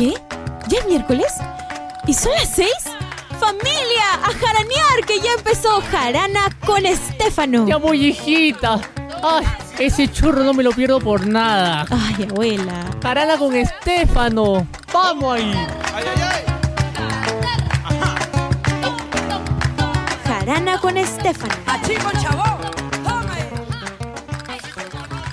¿Qué? 0.00 0.14
¿Ya 0.68 0.78
es 0.78 0.86
miércoles? 0.86 1.30
¿Y 2.06 2.14
son 2.14 2.32
las 2.32 2.48
seis? 2.48 2.72
¡Familia! 3.38 4.14
¡A 4.24 4.32
jaranear! 4.32 5.04
Que 5.06 5.20
ya 5.20 5.32
empezó 5.36 5.82
Jarana 5.90 6.48
con 6.64 6.86
Estefano. 6.86 7.66
Ya 7.66 7.76
voy, 7.76 8.06
hijita. 8.06 8.80
Ay, 9.22 9.44
ese 9.78 10.10
churro 10.10 10.42
no 10.42 10.54
me 10.54 10.62
lo 10.62 10.70
pierdo 10.70 11.00
por 11.00 11.26
nada. 11.26 11.84
Ay, 11.90 12.26
abuela. 12.30 12.86
Jarana 13.02 13.36
con 13.36 13.54
Estefano. 13.54 14.66
¡Vamos 14.90 15.34
ahí! 15.36 15.52
¡Ay, 15.94 16.04
ay, 16.16 16.22
ay! 16.22 16.44
Jarana 20.24 20.78
con 20.80 20.96
Estefano. 20.96 21.52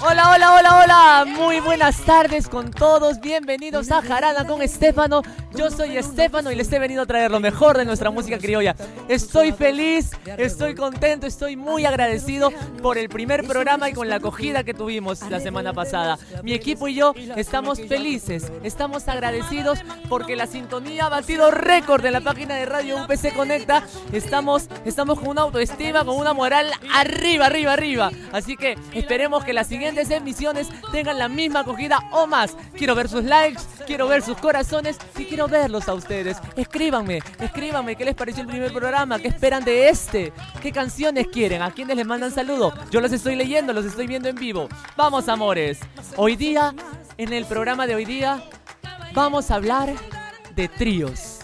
Hola, 0.10 0.32
hola, 0.32 0.56
hola, 0.56 0.80
hola. 0.84 1.26
Muy 1.28 1.60
buenas 1.60 1.98
tardes 2.06 2.48
con 2.48 2.72
todos. 2.72 3.20
Bienvenidos 3.20 3.92
a 3.92 4.02
Jarana 4.02 4.48
con 4.48 4.62
Estefano. 4.62 5.22
Yo 5.56 5.72
soy 5.72 5.98
Estefano 5.98 6.52
y 6.52 6.56
les 6.56 6.72
he 6.74 6.80
venido 6.80 7.04
a 7.04 7.06
traer 7.06 7.32
lo 7.32 7.40
mejor 7.40 7.78
de 7.78 7.86
nuestra 7.86 8.12
música 8.12 8.38
criolla. 8.38 8.76
Estoy 9.08 9.54
feliz, 9.54 10.12
estoy 10.38 10.76
contento, 10.76 11.26
estoy 11.26 11.56
muy 11.56 11.86
agradecido 11.86 12.52
por 12.82 12.98
el 12.98 13.08
primer 13.08 13.48
programa 13.48 13.90
y 13.90 13.94
con 13.94 14.10
la 14.10 14.16
acogida 14.18 14.66
que 14.66 14.74
tuvimos 14.74 15.22
la 15.30 15.40
semana 15.40 15.72
pasada. 15.72 16.20
Mi 16.44 16.54
equipo 16.54 16.90
y 16.90 16.96
yo 16.96 17.14
estamos 17.38 17.80
felices, 17.80 18.52
estamos 18.64 19.08
agradecidos 19.08 19.80
porque 20.10 20.36
la 20.36 20.48
sintonía 20.48 21.06
ha 21.06 21.10
batido 21.10 21.50
récord 21.50 22.06
en 22.06 22.14
la 22.14 22.22
página 22.22 22.56
de 22.56 22.66
Radio 22.66 23.04
UPC 23.04 23.34
Conecta. 23.34 23.84
Estamos, 24.12 24.68
estamos 24.84 25.18
con 25.18 25.30
una 25.30 25.44
autoestima, 25.44 26.04
con 26.04 26.18
una 26.18 26.34
moral 26.34 26.70
arriba, 26.94 27.46
arriba, 27.46 27.74
arriba. 27.74 28.12
Así 28.34 28.58
que 28.58 28.78
esperemos 28.94 29.46
que 29.46 29.54
las 29.54 29.68
siguientes 29.68 30.12
emisiones 30.12 30.68
tengan 30.92 31.18
la 31.18 31.30
misma 31.30 31.62
acogida 31.62 32.00
o 32.12 32.28
más. 32.28 32.58
Quiero 32.74 32.96
ver 32.96 33.08
sus 33.08 33.24
likes, 33.24 33.62
quiero 33.86 34.10
ver 34.10 34.22
sus 34.22 34.38
corazones 34.38 34.98
y 35.18 35.24
quiero 35.24 35.37
verlos 35.46 35.88
a 35.88 35.94
ustedes. 35.94 36.38
Escríbanme, 36.56 37.20
escríbanme 37.40 37.96
qué 37.96 38.06
les 38.06 38.16
pareció 38.16 38.42
el 38.42 38.48
primer 38.48 38.74
programa, 38.74 39.20
qué 39.20 39.28
esperan 39.28 39.64
de 39.64 39.90
este, 39.90 40.34
qué 40.62 40.72
canciones 40.72 41.28
quieren, 41.28 41.62
a 41.62 41.70
quiénes 41.70 41.96
les 41.96 42.08
mandan 42.08 42.32
saludo. 42.32 42.74
Yo 42.90 43.02
los 43.02 43.12
estoy 43.12 43.36
leyendo, 43.36 43.74
los 43.74 43.86
estoy 43.86 44.08
viendo 44.08 44.30
en 44.30 44.36
vivo. 44.36 44.68
Vamos, 44.96 45.30
amores. 45.30 45.80
Hoy 46.16 46.36
día, 46.36 46.74
en 47.18 47.34
el 47.34 47.46
programa 47.46 47.86
de 47.86 47.94
hoy 47.94 48.06
día, 48.06 48.42
vamos 49.14 49.52
a 49.52 49.56
hablar 49.56 49.94
de 50.56 50.68
tríos. 50.68 51.37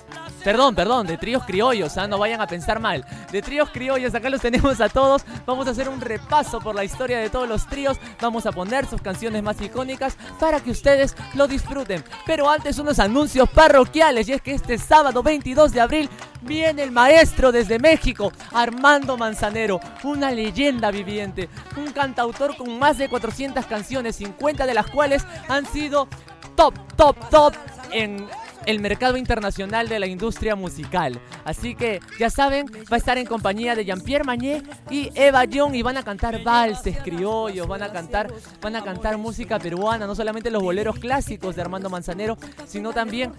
Perdón, 0.43 0.75
perdón, 0.75 1.07
de 1.07 1.17
tríos 1.17 1.43
criollos, 1.45 1.97
¿ah? 1.97 2.07
no 2.07 2.17
vayan 2.17 2.41
a 2.41 2.47
pensar 2.47 2.79
mal. 2.79 3.05
De 3.31 3.41
tríos 3.41 3.69
criollos, 3.69 4.13
acá 4.13 4.29
los 4.29 4.41
tenemos 4.41 4.81
a 4.81 4.89
todos. 4.89 5.23
Vamos 5.45 5.67
a 5.67 5.71
hacer 5.71 5.87
un 5.87 6.01
repaso 6.01 6.59
por 6.59 6.75
la 6.75 6.83
historia 6.83 7.19
de 7.19 7.29
todos 7.29 7.47
los 7.47 7.65
tríos. 7.67 7.97
Vamos 8.19 8.45
a 8.45 8.51
poner 8.51 8.85
sus 8.85 9.01
canciones 9.01 9.41
más 9.41 9.61
icónicas 9.61 10.17
para 10.39 10.59
que 10.59 10.71
ustedes 10.71 11.15
lo 11.35 11.47
disfruten. 11.47 12.03
Pero 12.25 12.49
antes 12.49 12.77
unos 12.77 12.99
anuncios 12.99 13.49
parroquiales. 13.49 14.27
Y 14.27 14.33
es 14.33 14.41
que 14.41 14.53
este 14.53 14.77
sábado 14.77 15.23
22 15.23 15.71
de 15.71 15.81
abril 15.81 16.09
viene 16.41 16.83
el 16.83 16.91
maestro 16.91 17.53
desde 17.53 17.79
México, 17.79 18.33
Armando 18.51 19.17
Manzanero. 19.17 19.79
Una 20.03 20.29
leyenda 20.29 20.91
viviente. 20.91 21.47
Un 21.77 21.91
cantautor 21.93 22.57
con 22.57 22.77
más 22.77 22.97
de 22.97 23.07
400 23.07 23.65
canciones, 23.65 24.17
50 24.17 24.65
de 24.65 24.73
las 24.73 24.87
cuales 24.87 25.25
han 25.47 25.65
sido 25.65 26.09
top, 26.55 26.73
top, 26.97 27.29
top 27.29 27.53
en 27.91 28.27
el 28.65 28.79
mercado 28.79 29.17
internacional 29.17 29.89
de 29.89 29.99
la 29.99 30.07
industria 30.07 30.55
musical. 30.55 31.19
Así 31.45 31.75
que 31.75 31.99
ya 32.19 32.29
saben, 32.29 32.65
va 32.91 32.95
a 32.95 32.97
estar 32.97 33.17
en 33.17 33.25
compañía 33.25 33.75
de 33.75 33.85
Jean-Pierre 33.85 34.23
Magné 34.23 34.63
y 34.89 35.09
Eva 35.15 35.45
Young 35.45 35.75
y 35.75 35.81
van 35.81 35.97
a 35.97 36.03
cantar 36.03 36.43
valses 36.43 36.97
criollos, 36.99 37.67
van 37.67 37.83
a 37.83 37.91
cantar, 37.91 38.33
van 38.61 38.75
a 38.75 38.83
cantar 38.83 39.17
música 39.17 39.59
peruana, 39.59 40.07
no 40.07 40.15
solamente 40.15 40.49
los 40.49 40.63
boleros 40.63 40.97
clásicos 40.99 41.55
de 41.55 41.61
Armando 41.61 41.89
Manzanero, 41.89 42.37
sino 42.65 42.93
también 42.93 43.33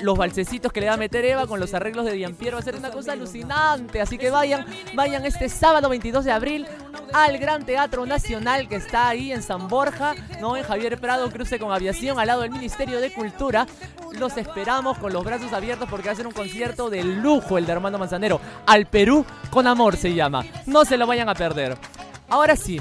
los 0.00 0.16
valsecitos 0.16 0.72
que 0.72 0.80
le 0.80 0.88
va 0.88 0.94
a 0.94 0.98
meter 0.98 1.24
Eva 1.24 1.46
con 1.46 1.60
los 1.60 1.74
arreglos 1.74 2.06
de 2.06 2.18
Jean-Pierre. 2.18 2.54
Va 2.54 2.60
a 2.60 2.64
ser 2.64 2.76
una 2.76 2.90
cosa 2.90 3.12
alucinante. 3.12 4.00
Así 4.00 4.18
que 4.18 4.30
vayan, 4.30 4.64
vayan 4.94 5.24
este 5.26 5.48
sábado 5.48 5.88
22 5.88 6.24
de 6.24 6.32
abril 6.32 6.66
al 7.12 7.38
Gran 7.38 7.64
Teatro 7.66 8.06
Nacional 8.06 8.68
que 8.68 8.76
está 8.76 9.08
ahí 9.08 9.32
en 9.32 9.42
San 9.42 9.68
Borja, 9.68 10.14
no 10.40 10.56
en 10.56 10.64
Javier 10.64 10.98
Prado, 10.98 11.30
cruce 11.30 11.58
con 11.58 11.72
aviación 11.72 12.18
al 12.18 12.26
lado 12.26 12.42
del 12.42 12.50
Ministerio 12.50 13.00
de 13.00 13.12
Cultura. 13.12 13.66
Los 14.18 14.36
esperamos 14.36 14.61
con 15.00 15.12
los 15.12 15.24
brazos 15.24 15.52
abiertos 15.52 15.88
porque 15.90 16.06
va 16.06 16.12
a 16.12 16.16
ser 16.16 16.26
un 16.26 16.32
concierto 16.32 16.88
de 16.88 17.02
lujo 17.02 17.58
el 17.58 17.66
de 17.66 17.72
Armando 17.72 17.98
Manzanero. 17.98 18.40
Al 18.66 18.86
Perú 18.86 19.24
con 19.50 19.66
amor 19.66 19.96
se 19.96 20.14
llama. 20.14 20.44
No 20.66 20.84
se 20.84 20.96
lo 20.96 21.06
vayan 21.06 21.28
a 21.28 21.34
perder. 21.34 21.76
Ahora 22.28 22.56
sí, 22.56 22.80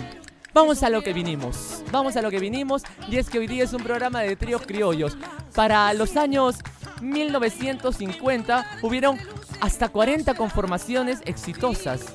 Vamos 0.53 0.83
a 0.83 0.89
lo 0.89 1.01
que 1.01 1.13
vinimos. 1.13 1.81
Vamos 1.93 2.17
a 2.17 2.21
lo 2.21 2.29
que 2.29 2.37
vinimos. 2.37 2.83
Y 3.09 3.15
es 3.15 3.29
que 3.29 3.39
hoy 3.39 3.47
día 3.47 3.63
es 3.63 3.71
un 3.71 3.81
programa 3.81 4.19
de 4.19 4.35
tríos 4.35 4.61
criollos. 4.63 5.17
Para 5.55 5.93
los 5.93 6.17
años 6.17 6.57
1950 7.01 8.79
hubieron 8.81 9.17
hasta 9.61 9.87
40 9.87 10.33
conformaciones 10.33 11.21
exitosas. 11.23 12.13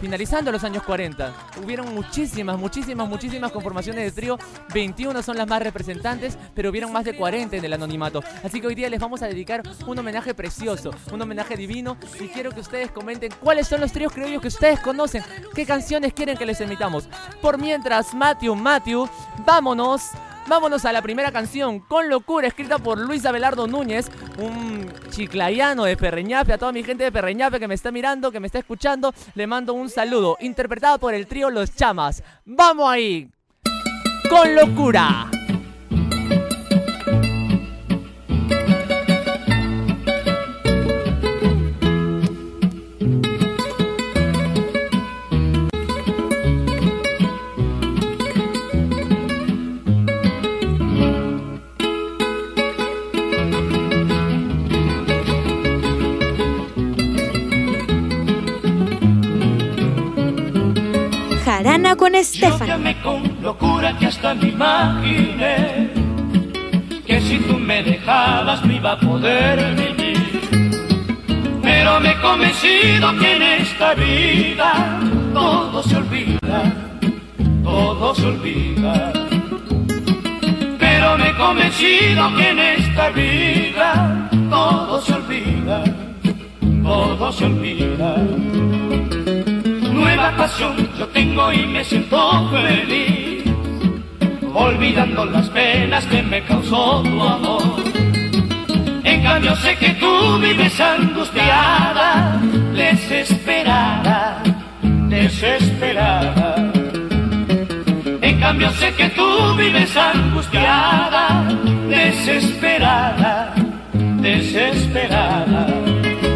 Finalizando 0.00 0.50
los 0.50 0.64
años 0.64 0.82
40, 0.84 1.34
hubieron 1.62 1.94
muchísimas, 1.94 2.58
muchísimas, 2.58 3.06
muchísimas 3.06 3.52
conformaciones 3.52 4.04
de 4.04 4.12
trío. 4.12 4.38
21 4.72 5.22
son 5.22 5.36
las 5.36 5.46
más 5.46 5.62
representantes, 5.62 6.38
pero 6.54 6.70
hubieron 6.70 6.90
más 6.90 7.04
de 7.04 7.14
40 7.14 7.56
en 7.56 7.64
el 7.64 7.72
anonimato. 7.74 8.22
Así 8.42 8.62
que 8.62 8.66
hoy 8.68 8.74
día 8.74 8.88
les 8.88 8.98
vamos 8.98 9.20
a 9.22 9.26
dedicar 9.26 9.62
un 9.86 9.98
homenaje 9.98 10.32
precioso, 10.32 10.90
un 11.12 11.20
homenaje 11.20 11.54
divino. 11.54 11.98
Y 12.18 12.28
quiero 12.28 12.50
que 12.50 12.60
ustedes 12.60 12.90
comenten 12.90 13.30
cuáles 13.40 13.68
son 13.68 13.82
los 13.82 13.92
tríos 13.92 14.12
criollos 14.12 14.40
que 14.40 14.48
ustedes 14.48 14.80
conocen, 14.80 15.22
qué 15.54 15.66
canciones 15.66 16.14
quieren 16.14 16.38
que 16.38 16.46
les 16.46 16.60
emitamos. 16.62 17.06
Por 17.42 17.58
mientras, 17.58 18.14
Matthew, 18.14 18.54
Matthew, 18.54 19.06
vámonos 19.44 20.12
Vámonos 20.50 20.84
a 20.84 20.92
la 20.92 21.00
primera 21.00 21.30
canción, 21.30 21.78
Con 21.78 22.08
Locura, 22.08 22.48
escrita 22.48 22.78
por 22.80 22.98
Luis 22.98 23.24
Abelardo 23.24 23.68
Núñez, 23.68 24.10
un 24.36 24.92
chiclayano 25.08 25.84
de 25.84 25.96
Perreñafe. 25.96 26.52
A 26.52 26.58
toda 26.58 26.72
mi 26.72 26.82
gente 26.82 27.04
de 27.04 27.12
Perreñafe 27.12 27.60
que 27.60 27.68
me 27.68 27.74
está 27.74 27.92
mirando, 27.92 28.32
que 28.32 28.40
me 28.40 28.48
está 28.48 28.58
escuchando, 28.58 29.14
le 29.36 29.46
mando 29.46 29.74
un 29.74 29.88
saludo. 29.88 30.36
Interpretada 30.40 30.98
por 30.98 31.14
el 31.14 31.28
trío 31.28 31.50
Los 31.50 31.76
Chamas. 31.76 32.24
¡Vamos 32.44 32.90
ahí! 32.90 33.30
Con 34.28 34.56
Locura. 34.56 35.30
Con 62.20 62.66
Yo 62.66 63.02
con 63.02 63.42
locura 63.42 63.96
que 63.98 64.04
hasta 64.04 64.34
me 64.34 64.48
imaginé 64.48 65.88
que 67.06 67.18
si 67.18 67.38
tú 67.38 67.56
me 67.56 67.82
dejabas 67.82 68.62
no 68.62 68.74
iba 68.74 68.92
a 68.92 69.00
poder 69.00 69.74
vivir. 69.74 70.40
Pero 71.62 71.98
me 71.98 72.10
he 72.10 72.20
convencido 72.20 73.16
que 73.18 73.36
en 73.36 73.42
esta 73.42 73.94
vida 73.94 75.00
todo 75.32 75.82
se 75.82 75.96
olvida, 75.96 76.62
todo 77.64 78.14
se 78.14 78.26
olvida. 78.26 79.12
Pero 80.78 81.16
me 81.16 81.30
he 81.30 81.36
convencido 81.38 82.36
que 82.36 82.50
en 82.50 82.58
esta 82.58 83.08
vida 83.08 84.28
todo 84.50 85.00
se 85.00 85.14
olvida, 85.14 85.84
todo 86.82 87.32
se 87.32 87.44
olvida 87.46 88.59
nueva 90.20 90.36
pasión 90.36 90.76
yo 90.98 91.06
tengo 91.08 91.50
y 91.52 91.66
me 91.66 91.82
siento 91.82 92.50
feliz, 92.50 93.44
olvidando 94.52 95.24
las 95.24 95.48
penas 95.48 96.04
que 96.06 96.22
me 96.22 96.42
causó 96.44 97.02
tu 97.02 97.22
amor. 97.22 97.62
En 99.04 99.22
cambio 99.22 99.56
sé 99.56 99.76
que 99.76 99.90
tú 99.94 100.38
vives 100.38 100.78
angustiada, 100.80 102.38
desesperada, 102.74 104.42
desesperada. 105.08 106.70
En 108.20 108.40
cambio 108.40 108.70
sé 108.72 108.92
que 108.94 109.08
tú 109.10 109.54
vives 109.56 109.96
angustiada, 109.96 111.48
desesperada, 111.88 113.54
desesperada. 114.20 115.66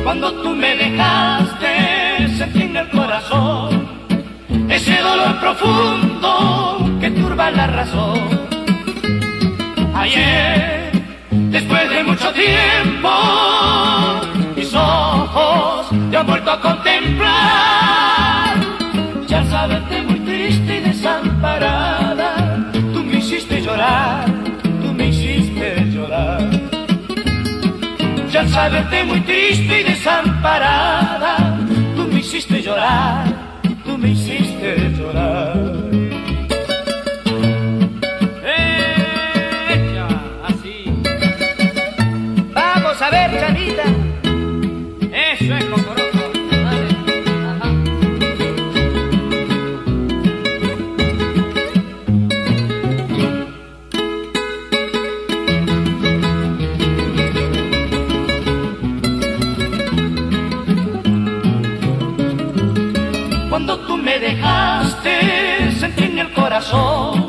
Cuando 0.04 0.32
tú 0.42 0.50
me 0.50 0.74
dejaste 0.76 2.03
el 2.76 2.88
corazón 2.90 3.88
ese 4.68 4.96
dolor 4.96 5.38
profundo 5.40 6.90
que 7.00 7.10
turba 7.10 7.50
la 7.50 7.66
razón. 7.66 8.20
Ayer, 9.94 10.90
después 11.30 11.90
de 11.90 12.02
mucho 12.02 12.32
tiempo, 12.32 13.10
mis 14.56 14.74
ojos 14.74 15.86
te 16.10 16.16
han 16.16 16.26
vuelto 16.26 16.50
a 16.50 16.60
contemplar. 16.60 18.54
Ya 19.28 19.44
saberte 19.46 20.02
muy 20.02 20.18
triste 20.20 20.76
y 20.76 20.80
desamparada, 20.80 22.70
tú 22.72 23.04
me 23.04 23.18
hiciste 23.18 23.62
llorar, 23.62 24.24
tú 24.82 24.92
me 24.92 25.08
hiciste 25.08 25.90
llorar. 25.92 26.64
saberte 28.54 29.04
muy 29.04 29.20
triste 29.20 29.80
y 29.80 29.84
desamparada, 29.84 31.23
hiciste 32.36 32.62
llorar, 32.62 33.32
tú 33.84 33.96
me 33.96 34.08
hiciste 34.08 34.90
llorar. 34.98 35.63
Dejaste, 64.24 65.70
sentí 65.78 66.04
en 66.04 66.18
el 66.18 66.32
corazón 66.32 67.28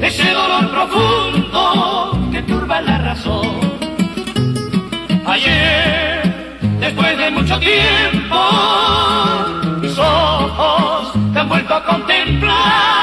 ese 0.00 0.30
dolor 0.30 0.70
profundo 0.70 2.18
que 2.32 2.40
turba 2.42 2.80
la 2.80 2.96
razón. 2.98 3.60
Ayer, 5.26 6.22
después 6.80 7.18
de 7.18 7.30
mucho 7.30 7.58
tiempo, 7.58 8.40
mis 9.82 9.98
ojos 9.98 11.12
te 11.34 11.38
han 11.38 11.48
vuelto 11.50 11.74
a 11.74 11.84
contemplar. 11.84 12.95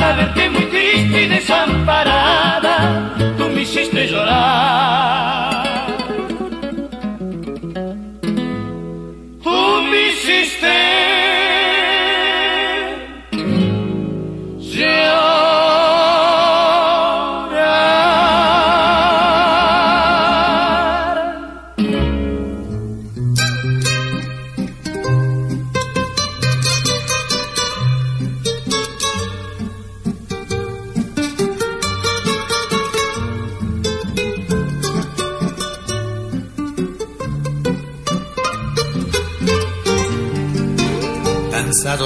Saberte 0.00 0.48
muy 0.48 0.64
triste 0.64 1.22
y 1.24 1.28
desamparada, 1.28 3.12
tú 3.36 3.50
me 3.50 3.60
hiciste 3.60 4.06
llorar. 4.06 5.49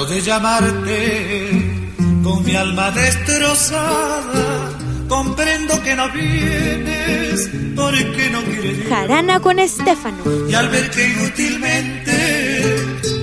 De 0.09 0.21
llamarte 0.21 1.89
con 2.23 2.43
mi 2.45 2.55
alma 2.55 2.91
destrozada, 2.91 4.71
comprendo 5.09 5.81
que 5.81 5.95
no 5.95 6.09
vienes 6.11 7.49
porque 7.75 8.29
no 8.29 8.41
quieres. 8.43 8.87
Jarana 8.87 9.39
con 9.39 9.57
Estefano. 9.57 10.23
Y 10.47 10.53
al 10.53 10.69
ver 10.69 10.91
que 10.91 11.09
inútilmente 11.09 12.75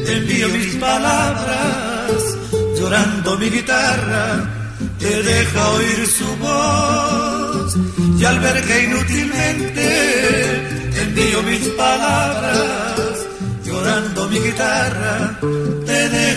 te 0.05 0.13
envío 0.13 0.49
mis 0.49 0.75
palabras, 0.75 2.23
llorando 2.77 3.39
mi 3.39 3.49
guitarra, 3.49 4.51
te 4.99 5.23
deja 5.23 5.71
oír 5.71 6.07
su 6.07 6.37
voz. 6.39 7.77
Y 8.19 8.25
al 8.25 8.41
ver 8.41 8.61
que 8.65 8.85
inútilmente 8.85 9.89
te 10.93 11.03
envío 11.03 11.43
mis 11.45 11.69
palabras, 11.69 13.27
llorando 13.65 14.29
mi 14.29 14.39
guitarra, 14.41 15.39
te 15.87 16.09
deja 16.09 16.32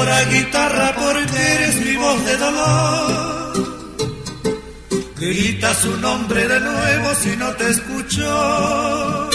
Llora 0.00 0.24
guitarra 0.24 0.94
porque 0.96 1.38
eres 1.56 1.74
mi 1.84 1.94
voz 1.96 2.24
de 2.24 2.36
dolor. 2.38 3.52
Grita 5.18 5.74
su 5.74 5.94
nombre 5.98 6.48
de 6.48 6.58
nuevo 6.58 7.14
si 7.22 7.36
no 7.36 7.48
te 7.58 7.68
escuchó. 7.68 9.28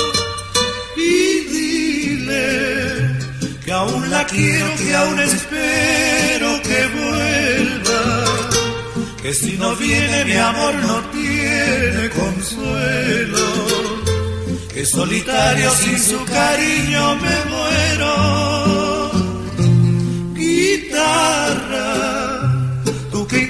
Y 0.97 1.39
dile 1.53 2.47
que 3.63 3.71
aún 3.71 4.09
la 4.09 4.25
quiero, 4.25 4.75
que 4.77 4.95
aún 4.95 5.19
espero 5.19 6.47
que 6.67 6.79
vuelva. 6.99 8.03
Que 9.21 9.33
si 9.35 9.51
no 9.59 9.75
viene 9.75 10.25
mi 10.25 10.35
amor 10.35 10.73
no 10.87 10.97
tiene 11.11 12.09
consuelo. 12.09 13.45
Que 14.73 14.83
solitario 14.83 15.69
sin 15.69 15.99
su 15.99 16.25
cariño 16.25 17.15
me 17.17 17.35
muero. 17.51 18.84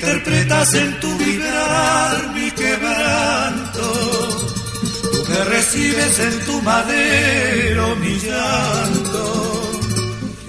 Interpretas 0.05 0.73
en 0.75 0.99
tu 0.99 1.17
vibrar 1.17 2.33
mi 2.35 2.51
quebranto, 2.51 3.93
tú 5.11 5.23
que 5.23 5.43
recibes 5.45 6.19
en 6.19 6.45
tu 6.45 6.61
madero 6.61 7.95
mi 7.95 8.15
llanto, 8.19 9.71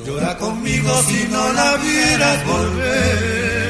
llora 0.04 0.36
conmigo 0.36 1.02
si 1.08 1.26
no 1.30 1.52
la 1.54 1.76
vieras 1.76 2.46
volver. 2.46 3.65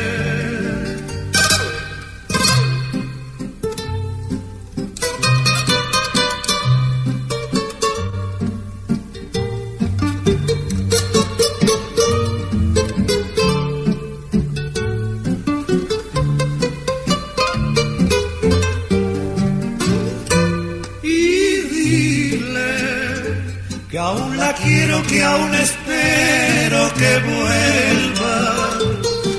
Que 23.97 24.03
aún 24.03 24.37
la 24.37 24.53
quiero, 24.53 25.03
que 25.05 25.25
aún 25.25 25.55
espero 25.55 26.93
que 26.99 27.19
vuelva, 27.33 28.79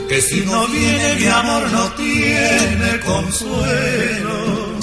que 0.09 0.19
si 0.19 0.41
no 0.41 0.67
viene 0.69 1.15
mi 1.19 1.27
amor 1.27 1.71
no 1.71 1.91
tiene 1.93 2.99
consuelo, 3.05 4.79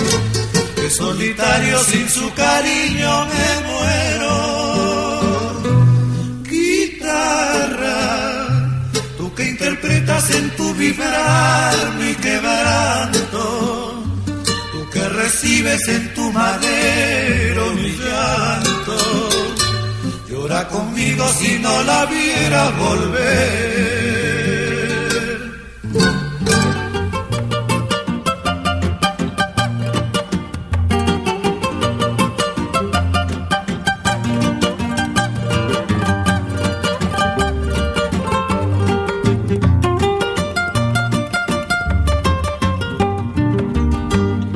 que 0.77 0.89
solitario 0.91 1.81
sin 1.81 2.09
su 2.09 2.33
cariño 2.35 3.27
me 3.33 3.49
muero. 3.69 4.35
Guitarra, 6.45 7.99
tú 9.19 9.35
que 9.35 9.43
interpretas 9.43 10.31
en 10.31 10.51
tu 10.51 10.73
vibrar 10.75 11.75
mi 11.99 12.15
quebranto. 12.15 14.05
Tú 14.71 14.89
que 14.93 15.09
recibes 15.09 15.89
en 15.89 16.15
tu 16.15 16.31
madero 16.31 17.73
mi 17.73 17.91
llanto, 17.91 19.34
llora 20.45 20.69
conmigo 20.69 21.27
si 21.29 21.59
no 21.59 21.83
la 21.85 22.05
viera 22.05 22.71
volver. 22.79 23.55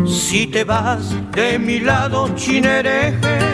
Si 0.07 0.47
te 0.49 0.65
vas 0.65 1.15
de 1.33 1.59
mi 1.59 1.81
lado, 1.81 2.29
chinereje, 2.37 3.48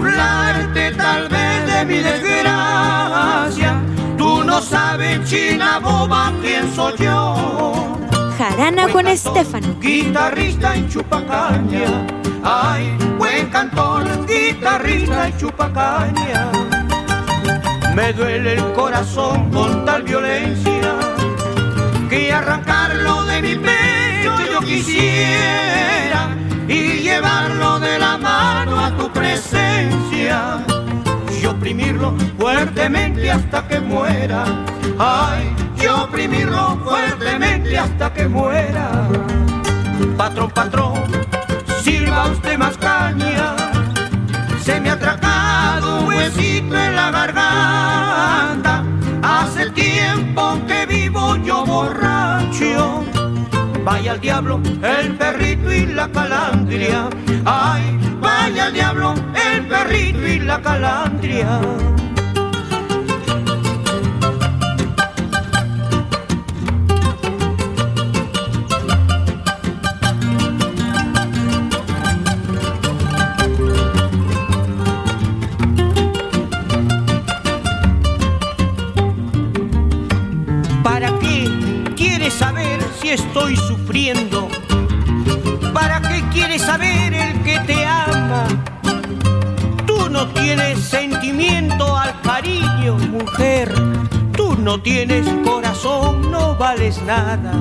burlarte 0.00 0.92
tal 0.92 1.28
vez 1.28 1.66
de 1.66 1.84
mi 1.84 1.98
desgracia, 1.98 3.80
tú 4.16 4.42
no 4.44 4.60
sabes, 4.60 5.28
china 5.28 5.78
boba, 5.78 6.32
quién 6.40 6.74
soy 6.74 6.94
yo. 6.98 7.98
Jarana 8.38 8.88
con 8.88 9.06
Estefano. 9.06 9.68
Guitarrista 9.80 10.74
en 10.74 10.88
chupacaña, 10.88 12.06
ay, 12.42 12.96
buen 13.18 13.50
cantor, 13.50 14.04
guitarrista 14.26 15.28
en 15.28 15.36
chupacaña. 15.36 16.50
Me 17.94 18.12
duele 18.12 18.54
el 18.54 18.72
corazón 18.72 19.50
con 19.50 19.84
tal 19.84 20.02
violencia 20.02 20.79
oprimirlo 31.70 32.16
fuertemente 32.36 33.30
hasta 33.30 33.68
que 33.68 33.78
muera. 33.78 34.44
Ay, 34.98 35.54
y 35.80 35.86
oprimirlo 35.86 36.76
fuertemente 36.84 37.78
hasta 37.78 38.12
que 38.12 38.26
muera. 38.26 39.06
Patrón, 40.16 40.50
patrón, 40.50 40.94
sirva 41.80 42.26
usted 42.26 42.58
más 42.58 42.76
caña. 42.76 43.54
Se 44.60 44.80
me 44.80 44.90
ha 44.90 44.94
atracado 44.94 46.00
un 46.00 46.08
huesito 46.08 46.76
en 46.76 46.96
la 46.96 47.12
garganta. 47.12 48.82
Hace 49.22 49.70
tiempo 49.70 50.58
que 50.66 50.86
vivo 50.86 51.36
yo 51.36 51.64
borracho. 51.64 53.04
Vaya 53.84 54.12
al 54.12 54.20
diablo 54.20 54.60
el 54.82 55.14
perrito 55.16 55.72
y 55.72 55.86
la 55.86 56.08
calandria. 56.08 57.08
Ay, 57.44 57.98
vaya 58.20 58.66
al 58.66 58.72
diablo 58.72 59.14
el 59.34 59.66
perrito 59.66 60.26
y 60.26 60.38
la 60.40 60.60
calandria. 60.60 61.60
¿Para 80.82 81.18
qué 81.18 81.48
quieres 81.96 82.34
saber 82.34 82.79
estoy 83.12 83.56
sufriendo? 83.56 84.48
¿Para 85.72 86.00
qué 86.00 86.22
quieres 86.32 86.62
saber 86.62 87.12
el 87.12 87.42
que 87.42 87.58
te 87.60 87.84
ama? 87.84 88.46
Tú 89.86 90.08
no 90.08 90.28
tienes 90.28 90.78
sentimiento 90.78 91.96
al 91.96 92.20
cariño, 92.20 92.96
mujer. 92.96 93.72
Tú 94.36 94.56
no 94.56 94.80
tienes 94.80 95.26
corazón, 95.44 96.30
no 96.30 96.56
vales 96.56 97.00
nada. 97.02 97.52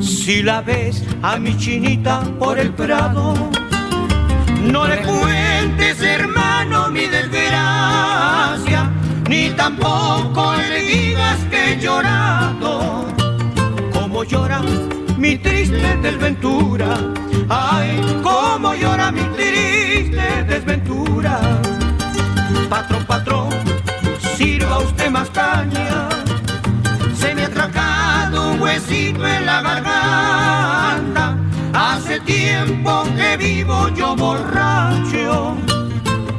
Si 0.00 0.42
la 0.42 0.60
ves 0.60 1.02
a 1.22 1.36
mi 1.38 1.56
chinita 1.56 2.20
por 2.38 2.58
el 2.58 2.70
prado, 2.70 3.34
no 4.62 4.86
le 4.86 4.98
cuentes, 5.02 6.02
hermano, 6.02 6.88
mi 6.90 7.06
desgracia, 7.06 8.90
ni 9.28 9.50
tampoco 9.50 10.54
le 10.56 10.82
digas 10.82 11.38
que 11.50 11.72
he 11.72 11.80
llorado, 11.80 13.06
llora 14.28 14.60
mi 15.16 15.36
triste 15.38 15.96
desventura. 16.02 16.96
Ay, 17.48 18.20
como 18.22 18.74
llora 18.74 19.10
mi 19.12 19.22
triste 19.36 20.44
desventura. 20.48 21.40
Patrón, 22.68 23.04
patrón, 23.04 23.48
sirva 24.36 24.78
usted 24.78 25.10
más 25.10 25.30
caña. 25.30 26.08
Se 27.14 27.34
me 27.34 27.42
ha 27.44 27.46
atracado 27.46 28.52
un 28.52 28.60
huesito 28.60 29.26
en 29.26 29.46
la 29.46 29.62
garganta. 29.62 31.36
Hace 31.72 32.20
tiempo 32.20 33.04
que 33.16 33.36
vivo 33.36 33.88
yo 33.90 34.16
borracho. 34.16 35.56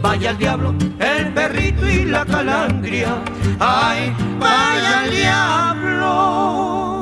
Vaya 0.01 0.29
al 0.31 0.37
diablo 0.37 0.73
el 0.99 1.33
perrito 1.33 1.87
y 1.89 2.05
la 2.05 2.25
calandria. 2.25 3.21
Ay, 3.59 4.13
vaya 4.39 4.99
al 5.01 5.11
diablo. 5.11 6.96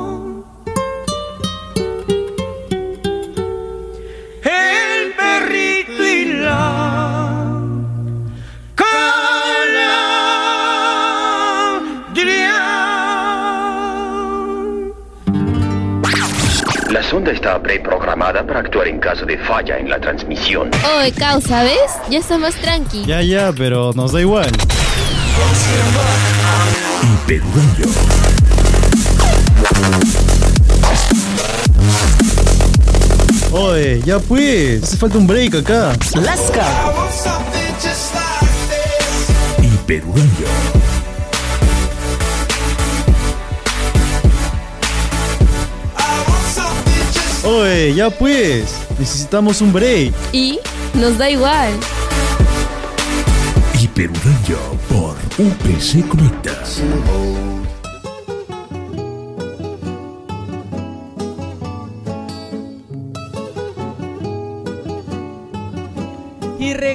Está 17.26 17.60
preprogramada 17.60 18.46
para 18.46 18.60
actuar 18.60 18.86
en 18.86 19.00
caso 19.00 19.26
de 19.26 19.36
falla 19.38 19.78
en 19.78 19.90
la 19.90 20.00
transmisión. 20.00 20.70
Oye, 20.98 21.10
causa, 21.10 21.64
¿ves? 21.64 21.92
Ya 22.08 22.20
está 22.20 22.38
más 22.38 22.54
tranqui. 22.54 23.04
Ya, 23.04 23.20
ya, 23.20 23.52
pero 23.56 23.92
nos 23.94 24.12
da 24.12 24.20
igual. 24.20 24.50
Hiperradio. 27.02 27.86
Oye, 33.50 34.00
ya 34.04 34.20
pues. 34.20 34.84
Hace 34.84 34.96
falta 34.96 35.18
un 35.18 35.26
break 35.26 35.56
acá. 35.56 35.92
Lasca. 36.14 36.64
Hiperradio. 39.60 40.55
Oye, 47.46 47.94
ya 47.94 48.10
pues. 48.10 48.74
Necesitamos 48.98 49.60
un 49.60 49.72
break. 49.72 50.12
Y 50.32 50.58
nos 50.94 51.16
da 51.16 51.30
igual. 51.30 51.72
Hiperradio 53.80 54.58
por 54.88 55.16
UPC 55.38 56.08
Conecta. 56.08 57.45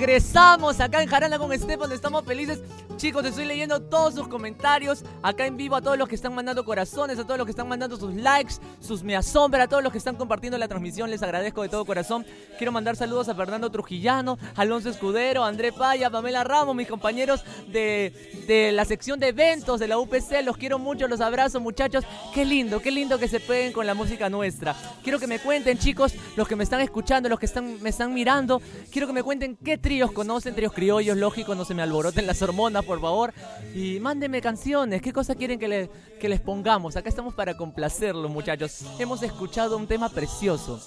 Regresamos 0.01 0.79
acá 0.79 1.03
en 1.03 1.07
Jarana 1.07 1.37
con 1.37 1.53
Estefan, 1.53 1.91
estamos 1.91 2.25
felices. 2.25 2.59
Chicos, 2.97 3.23
estoy 3.23 3.45
leyendo 3.45 3.79
todos 3.81 4.15
sus 4.15 4.27
comentarios 4.27 5.03
acá 5.21 5.45
en 5.45 5.57
vivo, 5.57 5.75
a 5.75 5.81
todos 5.81 5.97
los 5.97 6.07
que 6.07 6.15
están 6.15 6.33
mandando 6.33 6.65
corazones, 6.65 7.19
a 7.19 7.23
todos 7.23 7.37
los 7.37 7.45
que 7.45 7.51
están 7.51 7.67
mandando 7.67 7.97
sus 7.97 8.13
likes, 8.13 8.55
sus 8.79 9.03
me 9.03 9.15
asombra, 9.15 9.63
a 9.63 9.67
todos 9.67 9.81
los 9.81 9.91
que 9.91 9.99
están 9.99 10.15
compartiendo 10.15 10.57
la 10.57 10.67
transmisión, 10.67 11.09
les 11.09 11.21
agradezco 11.21 11.61
de 11.61 11.69
todo 11.69 11.85
corazón. 11.85 12.25
Quiero 12.57 12.71
mandar 12.71 12.95
saludos 12.95 13.29
a 13.29 13.35
Fernando 13.35 13.69
Trujillano, 13.69 14.37
Alonso 14.55 14.89
Escudero, 14.89 15.43
André 15.43 15.71
Paya, 15.71 16.09
Pamela 16.09 16.43
Ramos, 16.43 16.75
mis 16.75 16.87
compañeros 16.87 17.43
de, 17.71 18.43
de 18.47 18.71
la 18.71 18.85
sección 18.85 19.19
de 19.19 19.29
eventos 19.29 19.79
de 19.79 19.87
la 19.87 19.99
UPC, 19.99 20.43
los 20.43 20.57
quiero 20.57 20.79
mucho, 20.79 21.07
los 21.07 21.21
abrazo 21.21 21.59
muchachos. 21.59 22.05
Qué 22.33 22.45
lindo, 22.45 22.81
qué 22.81 22.91
lindo 22.91 23.17
que 23.17 23.27
se 23.27 23.39
peguen 23.39 23.71
con 23.71 23.87
la 23.87 23.93
música 23.93 24.29
nuestra. 24.29 24.75
Quiero 25.03 25.19
que 25.19 25.27
me 25.27 25.39
cuenten 25.39 25.77
chicos, 25.77 26.13
los 26.35 26.47
que 26.47 26.55
me 26.55 26.63
están 26.63 26.81
escuchando, 26.81 27.29
los 27.29 27.39
que 27.39 27.45
están, 27.45 27.81
me 27.81 27.89
están 27.89 28.13
mirando, 28.13 28.61
quiero 28.91 29.07
que 29.07 29.13
me 29.13 29.23
cuenten 29.23 29.55
qué 29.55 29.77
tríos 30.01 30.13
conocen, 30.13 30.55
tríos 30.55 30.73
criollos, 30.73 31.15
lógico, 31.15 31.53
no 31.53 31.63
se 31.63 31.75
me 31.75 31.83
alboroten 31.83 32.25
las 32.25 32.41
hormonas, 32.41 32.83
por 32.83 32.99
favor. 32.99 33.35
Y 33.75 33.99
mándenme 33.99 34.41
canciones, 34.41 34.99
qué 34.99 35.13
cosa 35.13 35.35
quieren 35.35 35.59
que, 35.59 35.67
le- 35.67 35.89
que 36.19 36.27
les 36.27 36.39
pongamos. 36.39 36.95
Acá 36.95 37.07
estamos 37.07 37.35
para 37.35 37.55
complacerlos, 37.55 38.31
muchachos. 38.31 38.79
Hemos 38.97 39.21
escuchado 39.21 39.77
un 39.77 39.85
tema 39.85 40.09
precioso. 40.09 40.81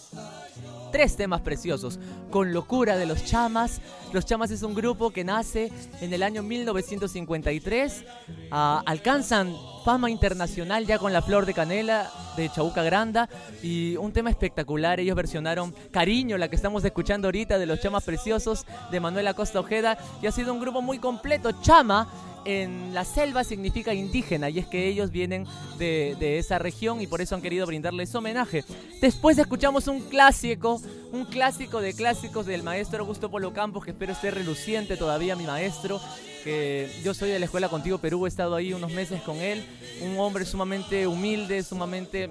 Tres 0.94 1.16
temas 1.16 1.40
preciosos. 1.40 1.98
Con 2.30 2.52
locura 2.52 2.96
de 2.96 3.04
los 3.04 3.24
Chamas. 3.24 3.80
Los 4.12 4.26
Chamas 4.26 4.52
es 4.52 4.62
un 4.62 4.76
grupo 4.76 5.10
que 5.10 5.24
nace 5.24 5.72
en 6.00 6.12
el 6.12 6.22
año 6.22 6.44
1953. 6.44 8.04
Ah, 8.52 8.80
alcanzan 8.86 9.56
fama 9.84 10.08
internacional 10.08 10.86
ya 10.86 11.00
con 11.00 11.12
la 11.12 11.20
flor 11.20 11.46
de 11.46 11.52
canela 11.52 12.12
de 12.36 12.48
Chabuca 12.48 12.84
Granda. 12.84 13.28
Y 13.60 13.96
un 13.96 14.12
tema 14.12 14.30
espectacular. 14.30 15.00
Ellos 15.00 15.16
versionaron 15.16 15.74
Cariño, 15.90 16.38
la 16.38 16.48
que 16.48 16.54
estamos 16.54 16.84
escuchando 16.84 17.26
ahorita 17.26 17.58
de 17.58 17.66
los 17.66 17.80
Chamas 17.80 18.04
Preciosos 18.04 18.64
de 18.92 19.00
Manuel 19.00 19.26
Acosta 19.26 19.58
Ojeda. 19.58 19.98
Y 20.22 20.28
ha 20.28 20.30
sido 20.30 20.52
un 20.52 20.60
grupo 20.60 20.80
muy 20.80 21.00
completo. 21.00 21.50
Chama 21.60 22.06
en 22.44 22.94
la 22.94 23.04
selva 23.04 23.44
significa 23.44 23.94
indígena 23.94 24.50
y 24.50 24.58
es 24.58 24.66
que 24.66 24.88
ellos 24.88 25.10
vienen 25.10 25.46
de, 25.78 26.38
esa 26.38 26.58
región 26.58 27.00
y 27.00 27.06
por 27.06 27.20
eso 27.20 27.34
han 27.34 27.42
querido 27.42 27.66
brindarles 27.66 28.14
homenaje. 28.14 28.64
Después 29.00 29.38
escuchamos 29.38 29.86
un 29.88 30.00
clásico, 30.00 30.80
un 31.12 31.24
clásico 31.24 31.80
de 31.80 31.94
clásicos 31.94 32.46
del 32.46 32.62
maestro 32.62 33.00
Augusto 33.00 33.30
Polo 33.30 33.52
Campos, 33.52 33.84
que 33.84 33.90
espero 33.90 34.12
esté 34.12 34.30
reluciente 34.30 34.96
todavía 34.96 35.36
mi 35.36 35.44
maestro, 35.44 36.00
que 36.42 36.90
yo 37.02 37.14
soy 37.14 37.30
de 37.30 37.38
la 37.38 37.46
Escuela 37.46 37.68
Contigo 37.68 37.98
Perú, 37.98 38.26
he 38.26 38.28
estado 38.28 38.54
ahí 38.54 38.74
unos 38.74 38.92
meses 38.92 39.22
con 39.22 39.36
él, 39.38 39.64
un 40.02 40.18
hombre 40.18 40.44
sumamente 40.44 41.06
humilde, 41.06 41.62
sumamente 41.62 42.30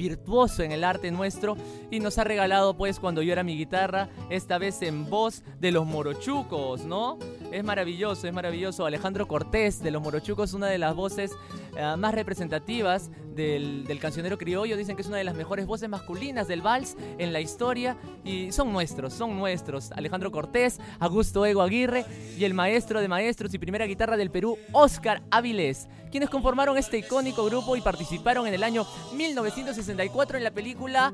virtuoso 0.00 0.62
en 0.62 0.72
el 0.72 0.82
arte 0.82 1.10
nuestro 1.10 1.58
y 1.90 2.00
nos 2.00 2.16
ha 2.16 2.24
regalado 2.24 2.74
pues 2.74 2.98
cuando 2.98 3.20
yo 3.20 3.32
era 3.32 3.42
mi 3.42 3.54
guitarra, 3.56 4.08
esta 4.30 4.56
vez 4.56 4.80
en 4.80 5.10
voz 5.10 5.42
de 5.60 5.72
los 5.72 5.86
morochucos, 5.86 6.84
¿no? 6.86 7.18
Es 7.52 7.62
maravilloso, 7.62 8.26
es 8.26 8.32
maravilloso. 8.32 8.86
Alejandro 8.86 9.28
Cortés 9.28 9.82
de 9.82 9.90
los 9.90 10.00
morochucos, 10.00 10.54
una 10.54 10.68
de 10.68 10.78
las 10.78 10.94
voces 10.94 11.32
eh, 11.76 11.96
más 11.98 12.14
representativas 12.14 13.10
del, 13.34 13.84
del 13.84 13.98
cancionero 13.98 14.38
criollo, 14.38 14.76
dicen 14.76 14.96
que 14.96 15.02
es 15.02 15.08
una 15.08 15.18
de 15.18 15.24
las 15.24 15.34
mejores 15.34 15.66
voces 15.66 15.88
masculinas 15.88 16.48
del 16.48 16.62
vals 16.62 16.96
en 17.18 17.32
la 17.32 17.40
historia 17.40 17.98
y 18.24 18.52
son 18.52 18.72
nuestros, 18.72 19.12
son 19.12 19.36
nuestros. 19.36 19.92
Alejandro 19.92 20.30
Cortés, 20.30 20.80
Augusto 20.98 21.44
Ego 21.44 21.60
Aguirre 21.60 22.06
y 22.38 22.44
el 22.44 22.54
maestro 22.54 23.00
de 23.00 23.08
maestros 23.08 23.52
y 23.52 23.58
primera 23.58 23.84
guitarra 23.84 24.16
del 24.16 24.30
Perú, 24.30 24.56
Oscar 24.72 25.22
Avilés, 25.30 25.88
quienes 26.10 26.30
conformaron 26.30 26.76
este 26.76 26.98
icónico 26.98 27.44
grupo 27.44 27.76
y 27.76 27.80
participaron 27.80 28.46
en 28.46 28.54
el 28.54 28.62
año 28.62 28.86
1964 29.14 30.38
en 30.38 30.44
la 30.44 30.50
película 30.50 31.12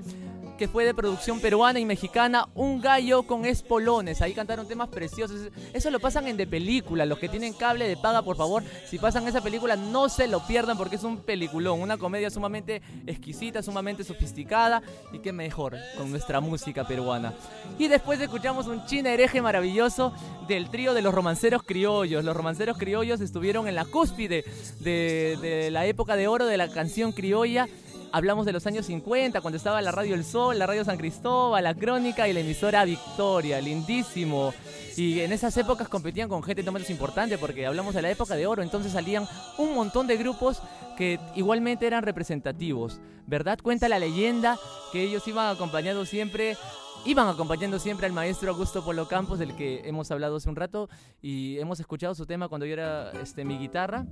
que 0.57 0.69
fue 0.69 0.85
de 0.85 0.95
producción 0.95 1.41
peruana 1.41 1.79
y 1.79 1.85
mexicana, 1.85 2.49
Un 2.55 2.81
gallo 2.81 3.25
con 3.25 3.45
espolones. 3.45 4.23
Ahí 4.23 4.33
cantaron 4.33 4.67
temas 4.67 4.89
preciosos. 4.89 5.51
Eso 5.73 5.91
lo 5.91 6.01
pasan 6.01 6.27
en 6.27 6.37
de 6.37 6.47
película. 6.47 7.07
Los 7.07 7.19
que 7.19 7.29
tienen 7.29 7.53
cable 7.53 7.87
de 7.89 7.97
paga, 7.97 8.23
por 8.23 8.37
favor, 8.37 8.63
si 8.89 8.99
pasan 8.99 9.27
esa 9.29 9.41
película, 9.41 9.77
no 9.77 10.09
se 10.09 10.29
lo 10.29 10.47
pierdan 10.47 10.77
porque 10.77 10.97
es 10.97 11.05
un 11.05 11.19
peliculón. 11.19 11.81
Una 11.81 11.99
comedia 11.99 12.31
sumamente 12.31 12.83
exquisita, 13.07 13.63
sumamente 13.63 14.05
sofisticada 14.05 14.83
y 15.13 15.19
qué 15.19 15.33
mejor 15.33 15.77
con 15.97 16.11
nuestra 16.11 16.41
música 16.41 16.87
peruana. 16.87 17.35
Y 17.79 17.89
después 17.89 18.21
escuchamos 18.21 18.67
un 18.67 18.85
china 18.87 19.13
hereje 19.13 19.43
maravilloso 19.43 20.13
del 20.49 20.71
trío 20.71 20.95
de 20.95 21.03
los 21.03 21.15
romanceros 21.15 21.63
criollos. 21.63 22.25
Los 22.25 22.37
romanceros 22.37 22.79
criollos 22.79 23.21
estuvieron 23.21 23.69
en 23.69 23.75
la 23.75 23.85
cúspide 23.85 24.45
de, 24.81 25.39
de 25.41 25.71
la 25.71 25.87
época 25.87 26.17
de 26.17 26.29
oro 26.29 26.47
de 26.47 26.57
la 26.57 26.69
canción 26.69 27.13
criolla 27.13 27.69
hablamos 28.17 28.47
de 28.47 28.53
los 28.53 28.67
años 28.67 28.87
50, 28.87 29.43
cuando 29.43 29.59
estaba 29.59 29.83
la 29.83 29.93
Radio 29.93 30.15
El 30.15 30.25
Sol, 30.25 30.59
la 30.59 30.67
Radio 30.67 30.87
San 30.87 30.97
Cristóbal, 30.97 31.63
la 31.63 31.75
Crónica 31.75 32.27
y 32.27 32.33
la 32.33 32.41
emisora 32.41 32.83
Victoria, 32.87 33.61
lindísimo. 33.61 34.55
Y 34.97 35.21
en 35.21 35.33
esas 35.33 35.55
épocas 35.59 35.87
competían 35.87 36.27
con 36.27 36.43
gente 36.43 36.63
no 36.63 36.73
menos 36.73 36.89
importante 36.89 37.37
porque 37.37 37.67
hablamos 37.67 37.95
de 37.95 38.01
la 38.01 38.11
época 38.11 38.35
de 38.35 38.47
oro, 38.47 38.63
entonces 38.63 38.93
salían 38.93 39.29
un 39.59 39.75
montón 39.75 40.07
de 40.07 40.17
grupos 40.17 40.63
que 40.97 41.21
igualmente 41.35 41.87
eran 41.87 42.05
representativos, 42.05 43.01
¿verdad? 43.27 43.59
Cuenta 43.63 43.87
la 43.87 43.99
leyenda 43.99 44.59
que 44.93 45.03
ellos 45.03 45.29
iban 45.29 45.55
acompañando 45.55 46.07
siempre 46.07 46.57
iban 47.05 47.29
acompañando 47.29 47.79
siempre 47.79 48.07
al 48.07 48.15
maestro 48.15 48.51
Augusto 48.51 48.83
Polo 48.83 49.09
Campos, 49.09 49.39
del 49.39 49.55
que 49.57 49.83
hemos 49.85 50.11
hablado 50.11 50.37
hace 50.37 50.49
un 50.49 50.57
rato 50.57 50.89
y 51.21 51.59
hemos 51.59 51.81
escuchado 51.81 52.15
su 52.15 52.25
tema 52.25 52.49
cuando 52.49 52.65
yo 52.65 52.73
era 52.73 53.11
este, 53.21 53.45
mi 53.45 53.59
guitarra. 53.59 54.07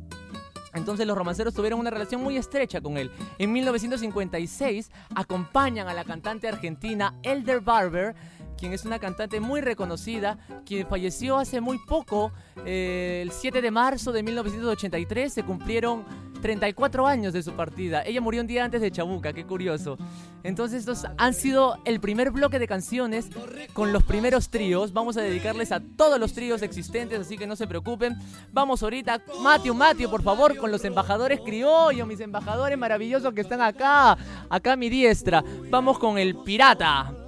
Entonces 0.74 1.06
los 1.06 1.16
romanceros 1.16 1.54
tuvieron 1.54 1.80
una 1.80 1.90
relación 1.90 2.22
muy 2.22 2.36
estrecha 2.36 2.80
con 2.80 2.96
él. 2.96 3.10
En 3.38 3.52
1956 3.52 4.90
acompañan 5.14 5.88
a 5.88 5.94
la 5.94 6.04
cantante 6.04 6.48
argentina 6.48 7.14
Elder 7.22 7.60
Barber, 7.60 8.14
quien 8.58 8.72
es 8.72 8.84
una 8.84 8.98
cantante 8.98 9.40
muy 9.40 9.60
reconocida, 9.60 10.38
quien 10.64 10.86
falleció 10.86 11.38
hace 11.38 11.60
muy 11.60 11.78
poco, 11.78 12.32
eh, 12.64 13.20
el 13.22 13.30
7 13.30 13.60
de 13.60 13.70
marzo 13.70 14.12
de 14.12 14.22
1983, 14.22 15.32
se 15.32 15.42
cumplieron 15.44 16.04
34 16.44 17.06
años 17.06 17.32
de 17.32 17.42
su 17.42 17.52
partida. 17.52 18.02
Ella 18.04 18.20
murió 18.20 18.42
un 18.42 18.46
día 18.46 18.66
antes 18.66 18.82
de 18.82 18.90
Chabuca, 18.90 19.32
qué 19.32 19.46
curioso. 19.46 19.96
Entonces 20.42 20.80
estos 20.80 21.06
han 21.16 21.32
sido 21.32 21.78
el 21.86 22.00
primer 22.00 22.32
bloque 22.32 22.58
de 22.58 22.68
canciones 22.68 23.30
con 23.72 23.94
los 23.94 24.02
primeros 24.02 24.50
tríos. 24.50 24.92
Vamos 24.92 25.16
a 25.16 25.22
dedicarles 25.22 25.72
a 25.72 25.80
todos 25.80 26.20
los 26.20 26.34
tríos 26.34 26.60
existentes, 26.60 27.18
así 27.18 27.38
que 27.38 27.46
no 27.46 27.56
se 27.56 27.66
preocupen. 27.66 28.18
Vamos 28.52 28.82
ahorita, 28.82 29.22
Mateo, 29.40 29.72
Mateo, 29.72 30.10
por 30.10 30.22
favor, 30.22 30.54
con 30.58 30.70
los 30.70 30.84
embajadores 30.84 31.40
criollos, 31.40 32.06
mis 32.06 32.20
embajadores 32.20 32.76
maravillosos 32.76 33.32
que 33.32 33.40
están 33.40 33.62
acá, 33.62 34.18
acá 34.50 34.72
a 34.74 34.76
mi 34.76 34.90
diestra. 34.90 35.42
Vamos 35.70 35.98
con 35.98 36.18
el 36.18 36.36
pirata. 36.36 37.23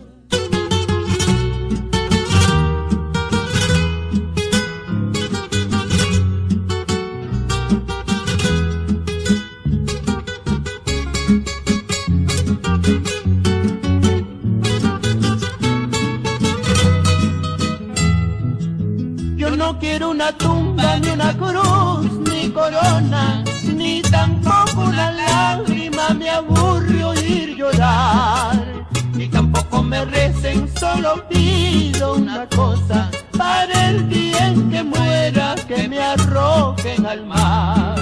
No 19.76 19.80
quiero 19.80 20.10
una 20.10 20.32
tumba, 20.32 20.98
ni 20.98 21.08
una 21.10 21.32
cruz, 21.36 22.10
ni 22.30 22.50
corona, 22.50 23.44
ni 23.74 24.00
tampoco 24.02 24.82
una 24.86 25.10
lágrima 25.10 26.10
me 26.10 26.30
aburre 26.30 27.04
oír 27.04 27.56
llorar. 27.56 28.86
Ni 29.12 29.28
tampoco 29.28 29.82
me 29.82 30.04
recen, 30.04 30.68
solo 30.78 31.22
pido 31.28 32.14
una 32.14 32.46
cosa, 32.48 33.10
para 33.36 33.88
el 33.88 34.08
día 34.08 34.48
en 34.48 34.70
que 34.70 34.82
muera, 34.82 35.54
que 35.68 35.88
me 35.88 36.00
arrojen 36.00 37.04
al 37.06 37.26
mar. 37.26 37.98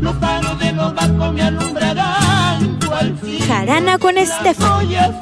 Los 0.00 0.16
faros 0.16 0.58
de 0.58 0.72
los 0.72 0.94
barcos 0.94 1.32
me 1.32 1.42
alumbrarán 1.42 2.78
cual 2.86 3.18
cielo. 3.22 3.44
Jarana 3.46 3.98
con 3.98 4.16
Estefan. 4.16 4.72
Ollas 4.72 5.14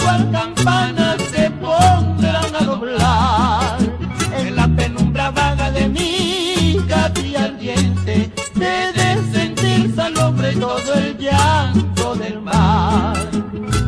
todo 10.77 10.95
el 10.95 11.19
llanto 11.19 12.15
del 12.15 12.41
mar. 12.41 13.17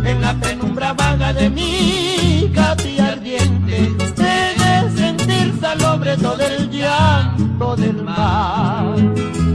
En 0.04 0.20
la 0.20 0.34
penumbra 0.34 0.92
vaga 0.92 1.32
de 1.32 1.48
mi 1.48 2.50
capilla 2.54 3.12
ardiente 3.12 3.92
he 4.18 4.44
de 4.62 4.96
sentir 4.96 5.54
salombre 5.60 6.16
todo 6.16 6.40
el 6.40 6.70
llanto 6.70 7.76
del 7.76 8.02
mar. 8.02 8.96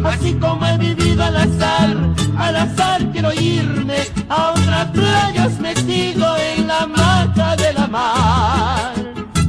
Así 0.04 0.34
como 0.34 0.66
he 0.66 0.78
vivido 0.78 1.24
al 1.24 1.36
azar 1.36 1.96
al 2.38 2.56
azar 2.56 3.02
quiero 3.12 3.34
irme 3.34 4.00
a 4.30 4.52
otras 4.52 4.86
playas 4.88 5.60
metido 5.60 6.26
en 6.38 6.68
la 6.68 6.88
mata 6.88 7.56
de 7.58 7.74
la 7.74 7.88
mar. 7.88 8.94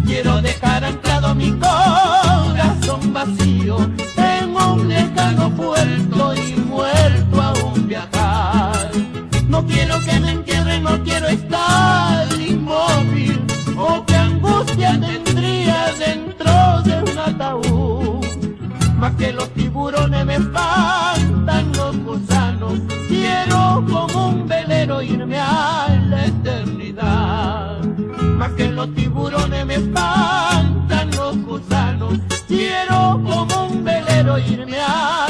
Quiero 0.04 0.42
dejar 0.42 0.84
anclado 0.84 1.34
mi 1.34 1.52
corazón 1.52 3.12
vacío 3.12 3.76
en 4.16 4.56
un 4.56 4.88
lejano 4.88 5.50
puerto 5.50 6.34
y 6.34 6.59
quiero 9.70 10.00
que 10.04 10.20
me 10.20 10.30
entierren, 10.32 10.82
no 10.82 11.02
quiero 11.02 11.28
estar 11.28 12.26
inmóvil. 12.40 13.44
Oh, 13.76 14.04
qué 14.06 14.16
angustia 14.16 14.98
tendría 15.00 15.92
dentro 15.98 16.82
de 16.82 17.10
un 17.10 17.18
ataúd. 17.18 18.26
Más 18.96 19.12
que 19.14 19.32
los 19.32 19.48
tiburones 19.54 20.26
me 20.26 20.36
espantan 20.36 21.72
los 21.72 21.96
gusanos. 22.04 22.80
Quiero 23.08 23.84
como 23.90 24.28
un 24.28 24.48
velero 24.48 25.02
irme 25.02 25.38
a 25.38 25.88
la 26.10 26.26
eternidad. 26.26 27.82
Más 28.40 28.52
que 28.52 28.68
los 28.68 28.94
tiburones 28.94 29.64
me 29.66 29.76
espantan 29.76 31.10
los 31.16 31.36
gusanos. 31.44 32.18
Quiero 32.46 33.20
como 33.24 33.66
un 33.68 33.84
velero 33.84 34.38
irme 34.38 34.78
a 34.80 35.29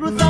manos 0.00 0.23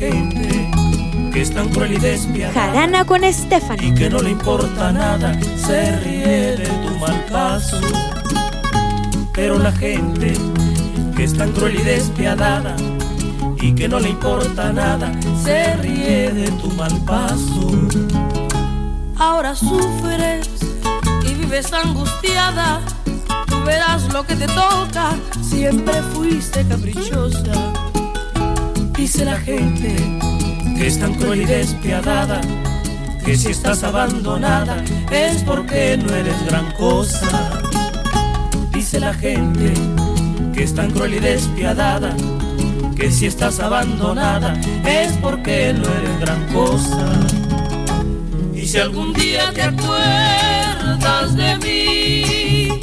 gente 0.00 0.70
que 1.30 1.42
es 1.42 1.52
tan 1.52 1.68
cruel 1.68 1.92
y 1.92 1.98
despiadada 1.98 2.54
Jarana 2.54 3.04
con 3.04 3.20
Stephanie. 3.30 3.88
y 3.88 3.94
que 3.94 4.08
no 4.08 4.22
le 4.22 4.30
importa 4.30 4.92
nada, 4.92 5.38
se 5.56 5.94
ríe 5.98 6.56
de 6.56 6.66
tu 6.66 6.98
mal 6.98 7.24
paso. 7.30 7.78
Pero 9.34 9.58
la 9.58 9.70
gente 9.72 10.32
que 11.14 11.24
es 11.24 11.34
tan 11.36 11.52
cruel 11.52 11.78
y 11.80 11.82
despiadada 11.82 12.74
y 13.60 13.74
que 13.74 13.88
no 13.88 14.00
le 14.00 14.08
importa 14.08 14.72
nada, 14.72 15.12
se 15.44 15.76
ríe 15.76 16.32
de 16.32 16.50
tu 16.52 16.68
mal 16.70 16.96
paso. 17.04 17.70
Ahora 19.18 19.54
sufres 19.54 20.48
y 21.28 21.34
vives 21.34 21.70
angustiada, 21.74 22.80
tú 23.46 23.62
verás 23.66 24.10
lo 24.14 24.26
que 24.26 24.34
te 24.34 24.46
toca, 24.46 25.14
siempre 25.42 26.02
fuiste 26.14 26.64
caprichosa. 26.66 27.79
Dice 29.00 29.24
la 29.24 29.38
gente 29.38 29.96
que 30.76 30.86
es 30.86 31.00
tan 31.00 31.14
cruel 31.14 31.40
y 31.40 31.44
despiadada, 31.46 32.38
que 33.24 33.34
si 33.34 33.48
estás 33.48 33.82
abandonada 33.82 34.84
es 35.10 35.42
porque 35.42 35.96
no 35.96 36.14
eres 36.14 36.44
gran 36.44 36.70
cosa. 36.72 37.62
Dice 38.74 39.00
la 39.00 39.14
gente 39.14 39.72
que 40.52 40.64
es 40.64 40.74
tan 40.74 40.90
cruel 40.90 41.14
y 41.14 41.18
despiadada, 41.18 42.14
que 42.94 43.10
si 43.10 43.24
estás 43.24 43.58
abandonada 43.58 44.52
es 44.84 45.12
porque 45.22 45.72
no 45.72 45.88
eres 45.94 46.20
gran 46.20 46.46
cosa. 46.52 47.06
Y 48.54 48.66
si 48.66 48.78
algún 48.78 49.14
día 49.14 49.50
te 49.54 49.62
acuerdas 49.62 51.34
de 51.36 51.56
mí, 51.56 52.80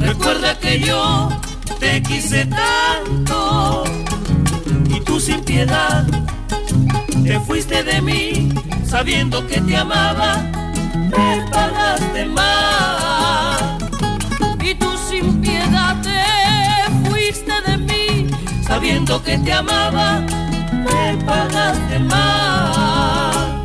recuerda 0.00 0.58
que 0.58 0.80
yo 0.80 1.28
te 1.78 2.02
quise 2.02 2.46
tanto 2.46 3.63
te 7.22 7.40
fuiste 7.46 7.84
de 7.84 8.02
mí 8.02 8.52
sabiendo 8.84 9.46
que 9.46 9.60
te 9.60 9.76
amaba, 9.76 10.42
me 10.94 11.46
pagaste 11.48 12.26
mal. 12.26 13.78
Y 14.60 14.74
tú 14.74 14.90
sin 15.08 15.40
piedad 15.40 15.96
te 16.02 17.08
fuiste 17.08 17.52
de 17.66 17.76
mí 17.76 18.26
sabiendo 18.66 19.22
que 19.22 19.38
te 19.38 19.52
amaba, 19.52 20.20
me 20.20 21.16
pagaste 21.24 22.00
mal. 22.00 23.64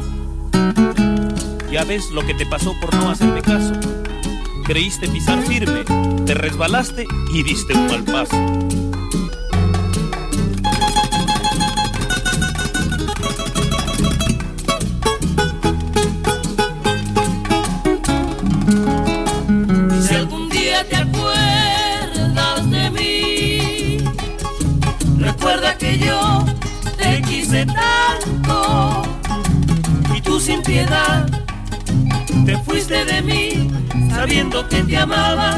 Ya 1.71 1.83
ves 1.85 2.11
lo 2.11 2.23
que 2.23 2.35
te 2.35 2.45
pasó 2.45 2.75
por 2.79 2.93
no 2.93 3.09
hacerme 3.09 3.41
caso. 3.41 3.73
Creíste 4.65 5.07
pisar 5.07 5.41
firme, 5.41 5.83
te 6.25 6.35
resbalaste 6.35 7.07
y 7.33 7.41
diste 7.41 7.73
un 7.73 7.87
mal 7.87 8.03
paso. 8.03 8.88
Sin 30.59 30.63
piedad 30.63 31.25
te 32.45 32.57
fuiste 32.57 33.05
de 33.05 33.21
mí 33.21 33.71
sabiendo 34.09 34.67
que 34.67 34.83
te 34.83 34.97
amaba, 34.97 35.57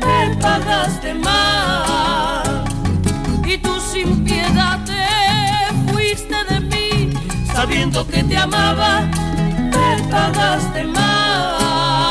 me 0.00 0.36
pagaste 0.36 1.14
mal. 1.14 2.64
Y 3.46 3.58
tú 3.58 3.80
sin 3.80 4.24
piedad 4.24 4.78
te 4.84 5.92
fuiste 5.92 6.34
de 6.50 6.60
mí 6.60 7.12
sabiendo 7.52 8.06
que 8.06 8.22
te 8.22 8.36
amaba, 8.36 9.02
me 9.02 10.02
pagaste 10.10 10.84
mal. 10.84 12.07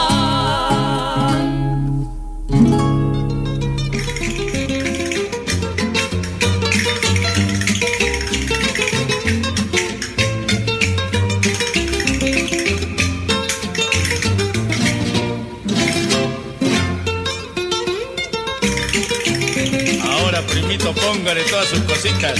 Póngale 21.47 21.49
todas 21.49 21.67
sus 21.69 21.79
cositas. 21.81 22.39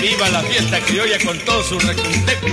Viva 0.00 0.28
la 0.30 0.42
fiesta 0.42 0.80
criolla 0.80 1.18
con 1.24 1.38
todo 1.40 1.62
su 1.62 1.78
recunteco. 1.78 2.46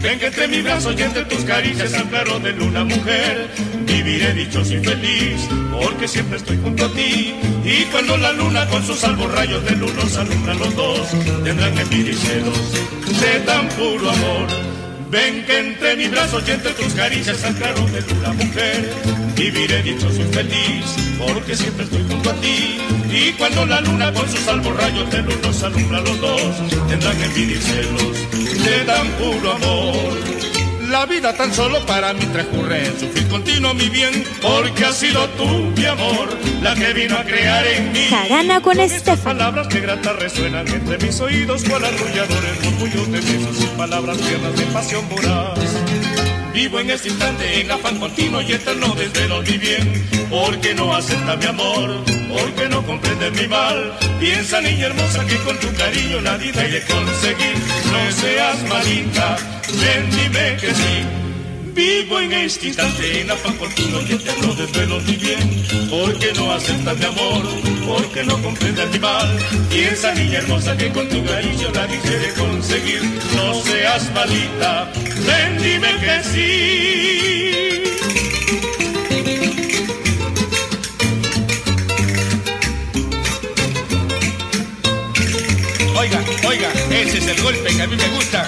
Ven 0.00 0.18
que 0.18 0.26
entre 0.26 0.48
mi 0.48 0.62
brazo 0.62 0.92
y 0.92 1.02
entre 1.02 1.24
tus 1.24 1.44
caricias 1.44 1.92
al 1.94 2.08
claro 2.08 2.38
de 2.38 2.52
luna 2.52 2.84
mujer 2.84 3.50
Viviré 3.84 4.32
dichoso 4.32 4.74
y 4.74 4.78
feliz 4.78 5.48
porque 5.72 6.08
siempre 6.08 6.38
estoy 6.38 6.56
junto 6.56 6.86
a 6.86 6.92
ti 6.92 7.34
Y 7.64 7.84
cuando 7.90 8.16
la 8.16 8.32
luna 8.32 8.66
con 8.68 8.86
sus 8.86 9.00
salvos 9.00 9.30
rayos 9.34 9.62
de 9.64 9.72
luz 9.72 9.92
nos 9.94 10.16
alumbra 10.16 10.52
a 10.52 10.56
los 10.56 10.74
dos 10.76 11.00
Tendrán 11.44 11.76
envidia 11.76 12.12
y 12.12 13.12
de 13.20 13.40
tan 13.40 13.68
puro 13.70 14.10
amor 14.10 14.77
Ven 15.10 15.44
que 15.46 15.58
entre 15.58 15.96
mis 15.96 16.10
brazos 16.10 16.42
y 16.46 16.50
entre 16.50 16.72
tus 16.72 16.92
caricias 16.92 17.42
al 17.42 17.54
claro 17.54 17.80
de 17.86 18.00
luna 18.02 18.32
mujer. 18.32 18.92
Viviré 19.34 19.82
dichoso 19.82 20.20
y 20.20 20.34
feliz 20.34 20.84
porque 21.18 21.56
siempre 21.56 21.84
estoy 21.84 22.04
junto 22.08 22.30
a 22.30 22.34
ti. 22.34 22.78
Y 23.10 23.32
cuando 23.32 23.64
la 23.64 23.80
luna 23.80 24.12
con 24.12 24.28
sus 24.28 24.40
salvos 24.40 24.76
rayos 24.76 25.10
de 25.10 25.22
luz 25.22 25.40
nos 25.42 25.62
alumbra 25.62 25.98
a 25.98 26.00
los 26.02 26.20
dos 26.20 26.42
Tendrán 26.88 27.22
envidia 27.22 27.56
y 27.56 27.60
celos 27.60 28.64
de 28.64 28.84
tan 28.84 29.06
puro 29.12 29.52
amor 29.52 30.37
la 30.88 31.06
vida 31.06 31.34
tan 31.34 31.52
solo 31.52 31.84
para 31.86 32.12
mí 32.12 32.24
transcurre 32.32 32.86
en 32.86 32.98
sufrir 32.98 33.28
continuo 33.28 33.74
mi 33.74 33.88
bien, 33.88 34.24
porque 34.40 34.84
has 34.84 34.96
sido 34.96 35.28
tú, 35.30 35.44
mi 35.76 35.84
amor, 35.84 36.28
la 36.62 36.74
que 36.74 36.92
vino 36.92 37.16
a 37.16 37.24
crear 37.24 37.66
en 37.66 37.92
mí. 37.92 38.06
Jarana 38.08 38.60
con 38.60 38.80
Estefan. 38.80 39.36
Palabras 39.36 39.68
que 39.68 39.80
gratas 39.80 40.16
resuenan 40.16 40.66
entre 40.68 40.98
mis 40.98 41.20
oídos, 41.20 41.64
cual 41.64 41.84
arrulladores 41.84 42.64
murmullos 42.64 43.12
de 43.12 43.20
besos 43.20 43.62
y 43.62 43.66
palabras 43.76 44.18
tiernas 44.18 44.56
de 44.56 44.64
pasión 44.66 45.08
voraz. 45.08 45.58
Vivo 46.54 46.80
en 46.80 46.90
este 46.90 47.08
instante 47.08 47.60
en 47.60 47.70
afán 47.70 47.98
continuo 47.98 48.40
y 48.42 48.52
eterno 48.52 48.94
desvelo 48.94 49.42
mi 49.42 49.58
bien, 49.58 50.08
porque 50.30 50.74
no 50.74 50.94
acepta 50.94 51.36
mi 51.36 51.46
amor, 51.46 52.04
porque 52.28 52.68
no 52.68 52.84
comprende 52.84 53.30
mi 53.30 53.48
mal. 53.48 53.92
Piensa 54.20 54.60
niña 54.60 54.86
hermosa 54.86 55.24
que 55.26 55.36
con 55.38 55.58
tu 55.58 55.72
cariño 55.74 56.20
la 56.20 56.36
vida 56.36 56.62
conseguir, 56.86 57.56
no 57.92 58.12
seas 58.12 58.62
malita, 58.68 59.36
ven 59.80 60.10
dime 60.10 60.56
que 60.60 60.74
sí. 60.74 61.28
Vivo 61.74 62.18
en 62.18 62.32
este 62.32 62.68
instante 62.68 63.20
en 63.20 63.30
afán 63.30 63.56
continuo 63.56 64.00
y 64.02 64.12
eterno 64.12 64.52
desvelo 64.54 65.00
mi 65.00 65.14
bien, 65.14 65.64
porque 65.88 66.32
no 66.34 66.52
acepta 66.52 66.94
mi 66.94 67.04
amor, 67.04 67.42
porque 67.86 68.24
no 68.24 68.42
comprende 68.42 68.84
mi 68.86 68.98
mal. 68.98 69.28
Piensa 69.70 70.12
niña 70.14 70.38
hermosa 70.38 70.76
que 70.76 70.88
con 70.90 71.08
tu 71.08 71.24
cariño 71.24 71.70
la 71.72 71.86
vida 71.86 72.34
conseguir, 72.36 73.02
no 73.36 73.54
seas 73.62 74.12
malita, 74.12 74.90
ven 75.24 75.58
dime 75.62 75.88
que 76.00 76.24
sí. 76.24 77.37
Que 87.78 87.84
a 87.84 87.86
mí 87.86 87.96
me 87.96 88.08
gusta. 88.08 88.44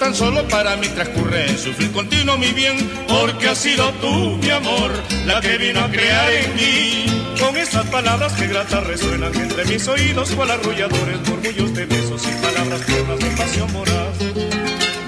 Tan 0.00 0.14
solo 0.14 0.46
para 0.48 0.76
mí 0.76 0.88
transcurre 0.88 1.56
sufrir 1.56 1.92
continuo 1.92 2.36
mi 2.36 2.50
bien, 2.50 2.76
porque 3.06 3.48
has 3.48 3.58
sido 3.58 3.90
tú, 4.02 4.38
mi 4.42 4.50
amor, 4.50 4.90
la 5.24 5.40
que 5.40 5.56
vino 5.56 5.80
a 5.80 5.88
crear 5.88 6.32
en 6.32 6.56
mí. 6.56 7.03
Con 7.40 7.56
esas 7.56 7.86
palabras 7.86 8.32
que 8.34 8.46
gratas 8.46 8.86
resuenan 8.86 9.34
entre 9.34 9.64
mis 9.64 9.86
oídos, 9.88 10.30
cual 10.30 10.50
arrulladores 10.50 11.20
murmullos 11.28 11.74
de 11.74 11.86
besos 11.86 12.22
y 12.26 12.42
palabras 12.42 12.86
tiernas 12.86 13.18
de 13.18 13.30
pasión 13.36 13.72
moral. 13.72 14.12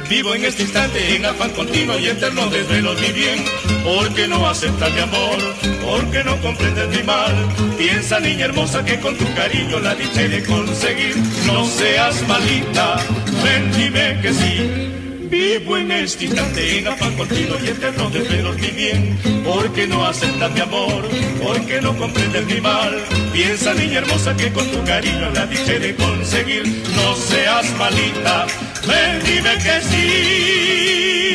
Vivo 0.08 0.34
en 0.34 0.44
este 0.44 0.62
instante 0.62 1.16
en 1.16 1.24
afán 1.24 1.50
continuo 1.50 1.98
y 1.98 2.06
eterno 2.06 2.48
desvelo 2.48 2.94
mi 2.94 3.12
bien. 3.12 3.44
Porque 3.84 4.28
no 4.28 4.46
aceptas 4.46 4.92
mi 4.92 5.00
amor, 5.00 5.38
porque 5.84 6.24
no 6.24 6.40
comprendes 6.40 6.88
mi 6.88 7.02
mal. 7.02 7.34
Piensa, 7.76 8.20
niña 8.20 8.46
hermosa, 8.46 8.84
que 8.84 9.00
con 9.00 9.16
tu 9.16 9.24
cariño 9.34 9.80
la 9.80 9.94
dicha 9.94 10.22
de 10.22 10.42
conseguir. 10.44 11.16
No 11.46 11.64
seas 11.66 12.26
malita, 12.28 12.96
ven, 13.42 14.20
que 14.22 14.32
sí. 14.32 14.85
Vivo 15.28 15.76
en 15.76 15.90
este 15.90 16.26
instante 16.26 16.78
en 16.78 16.86
afán 16.86 17.14
continuo 17.16 17.56
y 17.62 17.68
eterno 17.68 18.10
desvelo 18.10 18.52
mi 18.54 18.68
bien. 18.68 19.18
Porque 19.44 19.86
no 19.86 20.06
aceptas 20.06 20.52
mi 20.52 20.60
amor, 20.60 21.08
porque 21.42 21.80
no 21.80 21.96
comprendes 21.96 22.46
mi 22.46 22.60
mal. 22.60 22.94
Piensa, 23.32 23.74
niña 23.74 23.98
hermosa, 23.98 24.36
que 24.36 24.52
con 24.52 24.66
tu 24.70 24.82
cariño 24.84 25.30
la 25.30 25.46
dicha 25.46 25.78
de 25.78 25.94
conseguir. 25.96 26.66
No 26.94 27.16
seas 27.16 27.66
malita, 27.76 28.46
ven, 28.86 29.22
dime 29.24 29.54
que 29.58 29.80
sí. 29.88 31.25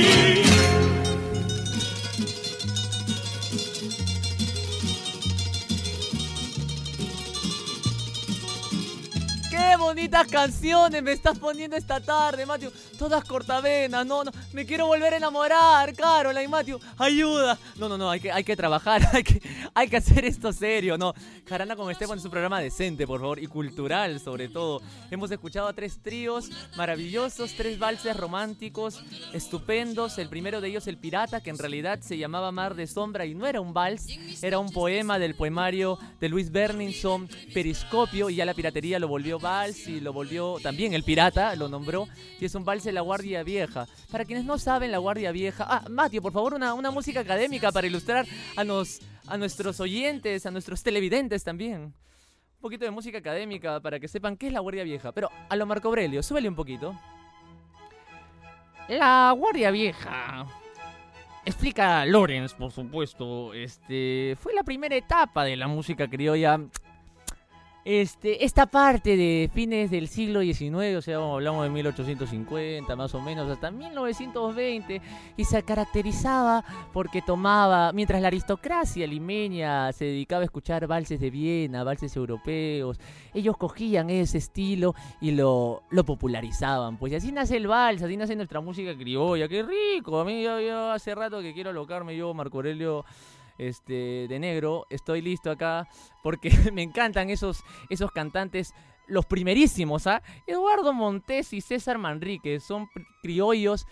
Bonitas 9.92 10.26
canciones 10.28 11.04
me 11.04 11.12
estás 11.12 11.38
poniendo 11.38 11.76
esta 11.76 12.00
tarde, 12.00 12.46
Matthew! 12.46 12.72
Todas 12.98 13.26
cortavenas, 13.26 14.06
no, 14.06 14.24
no, 14.24 14.32
me 14.54 14.66
quiero 14.66 14.88
volver 14.88 15.16
a 15.16 15.18
enamorar, 15.18 15.94
Carola 15.94 16.42
y 16.42 16.48
Matthew, 16.48 16.80
ayuda. 16.98 17.60
No, 17.76 17.90
no, 17.90 17.98
no, 17.98 18.10
hay 18.10 18.22
que, 18.22 18.32
hay 18.32 18.46
que 18.46 18.56
trabajar, 18.56 19.02
hay 19.14 19.22
que, 19.22 19.42
hay 19.74 19.90
que 19.90 19.98
hacer 19.98 20.24
esto 20.24 20.54
serio, 20.54 20.98
no. 20.98 21.14
Jarana 21.46 21.76
con 21.76 21.92
Esteban 21.92 22.18
es 22.18 22.24
un 22.24 22.32
programa 22.32 22.62
decente, 22.62 23.06
por 23.06 23.20
favor, 23.20 23.40
y 23.40 23.48
cultural 23.48 24.22
sobre 24.22 24.48
todo. 24.48 24.82
Hemos 25.10 25.30
escuchado 25.30 25.68
a 25.68 25.74
tres 25.74 26.00
tríos 26.02 26.50
maravillosos, 26.78 27.54
tres 27.58 27.78
valses 27.78 28.16
románticos, 28.16 29.04
estupendos. 29.34 30.18
El 30.20 30.30
primero 30.30 30.62
de 30.62 30.70
ellos, 30.70 30.88
El 30.88 31.00
Pirata, 31.00 31.42
que 31.42 31.50
en 31.50 31.58
realidad 31.58 32.00
se 32.00 32.18
llamaba 32.18 32.54
Mar 32.54 32.76
de 32.76 32.88
Sombra 32.88 33.26
y 33.26 33.36
no 33.36 33.46
era 33.46 33.60
un 33.60 33.74
vals, 33.74 34.08
era 34.42 34.58
un 34.58 34.72
poema 34.72 35.20
del 35.20 35.36
poemario 35.36 36.00
de 36.22 36.30
Luis 36.30 36.50
Berninson, 36.50 37.28
Periscopio, 37.54 38.30
y 38.30 38.36
ya 38.36 38.46
la 38.46 38.54
piratería 38.54 38.98
lo 38.98 39.10
volvió 39.10 39.38
vals 39.38 39.81
y 39.88 40.00
lo 40.00 40.14
volvió 40.14 40.58
también 40.62 40.94
el 40.94 41.04
pirata, 41.04 41.56
lo 41.56 41.68
nombró, 41.70 42.08
y 42.40 42.46
es 42.46 42.56
un 42.56 42.66
vals 42.66 42.84
de 42.84 42.92
la 42.92 43.02
Guardia 43.02 43.44
Vieja. 43.44 43.88
Para 44.12 44.26
quienes 44.26 44.46
no 44.46 44.58
saben, 44.58 44.92
la 44.92 44.98
Guardia 44.98 45.32
Vieja. 45.32 45.66
Ah, 45.68 45.86
Matio, 45.90 46.22
por 46.22 46.34
favor, 46.34 46.54
una, 46.54 46.74
una 46.74 46.92
música 46.92 47.22
académica 47.22 47.72
para 47.72 47.88
ilustrar 47.88 48.26
a, 48.56 48.64
nos, 48.64 49.00
a 49.28 49.38
nuestros 49.38 49.80
oyentes, 49.80 50.46
a 50.46 50.52
nuestros 50.52 50.84
televidentes 50.84 51.44
también. 51.44 51.82
Un 51.82 52.62
poquito 52.62 52.86
de 52.86 52.92
música 52.92 53.18
académica 53.18 53.80
para 53.80 54.00
que 54.00 54.08
sepan 54.08 54.38
qué 54.38 54.48
es 54.48 54.54
la 54.54 54.60
Guardia 54.60 54.84
Vieja. 54.84 55.12
Pero 55.12 55.30
a 55.50 55.56
lo 55.56 55.66
Marco 55.66 55.88
Aurelio, 55.88 56.22
súbele 56.22 56.48
un 56.48 56.56
poquito. 56.56 56.96
La 58.88 59.34
Guardia 59.36 59.72
Vieja. 59.72 60.46
Explica 61.44 62.06
Lorenz, 62.06 62.54
por 62.54 62.72
supuesto. 62.72 63.54
Este. 63.54 64.38
Fue 64.40 64.54
la 64.54 64.64
primera 64.64 64.96
etapa 64.96 65.44
de 65.44 65.56
la 65.56 65.68
música 65.68 66.08
criolla 66.08 66.60
este, 67.84 68.46
esta 68.46 68.68
parte 68.68 69.18
de 69.18 69.50
fines 69.54 69.90
del 69.90 70.08
siglo 70.08 70.42
XIX, 70.42 70.98
o 70.98 71.02
sea, 71.02 71.18
hablamos 71.18 71.64
de 71.64 71.70
1850 71.72 72.96
más 72.96 73.16
o 73.16 73.22
menos, 73.22 73.50
hasta 73.50 73.72
1920, 73.72 75.02
y 75.36 75.46
se 75.46 75.64
caracterizaba 75.64 76.64
porque 76.94 77.22
tomaba, 77.22 77.92
mientras 77.92 78.22
la 78.22 78.28
aristocracia 78.28 79.08
limeña 79.08 79.92
se 79.94 80.06
dedicaba 80.06 80.42
a 80.42 80.46
escuchar 80.46 80.86
valses 80.86 81.20
de 81.20 81.32
Viena, 81.32 81.84
valses 81.84 82.16
europeos, 82.16 83.00
ellos 83.34 83.58
cogían 83.58 84.10
ese 84.10 84.38
estilo 84.38 84.94
y 85.20 85.32
lo, 85.32 85.84
lo 85.90 86.04
popularizaban. 86.04 86.98
Pues 86.98 87.14
y 87.14 87.16
así 87.16 87.32
nace 87.32 87.58
el 87.58 87.68
vals, 87.68 88.04
así 88.04 88.16
nace 88.16 88.36
nuestra 88.36 88.62
música 88.62 88.96
criolla, 88.96 89.48
qué 89.48 89.64
rico, 89.64 90.20
a 90.20 90.26
mí 90.26 90.44
yo, 90.44 90.92
hace 90.92 91.16
rato 91.16 91.42
que 91.42 91.54
quiero 91.54 91.72
alocarme 91.72 92.16
yo, 92.16 92.34
Marco 92.34 92.58
Aurelio 92.58 93.06
este, 93.62 94.28
de 94.28 94.40
negro. 94.40 94.88
Estoy 94.90 95.22
listo 95.22 95.52
acá 95.52 95.88
porque 96.24 96.50
me 96.74 96.82
encantan 96.82 97.30
esos, 97.30 97.64
esos 97.90 98.12
cantantes, 98.12 98.74
los 99.08 99.26
primerísimos, 99.26 100.08
¿ah? 100.08 100.22
Eduardo 100.48 100.94
Montes 100.94 101.54
y 101.54 101.62
César 101.62 101.98
Manrique 101.98 102.60
son 102.60 102.88
criollos 103.22 103.86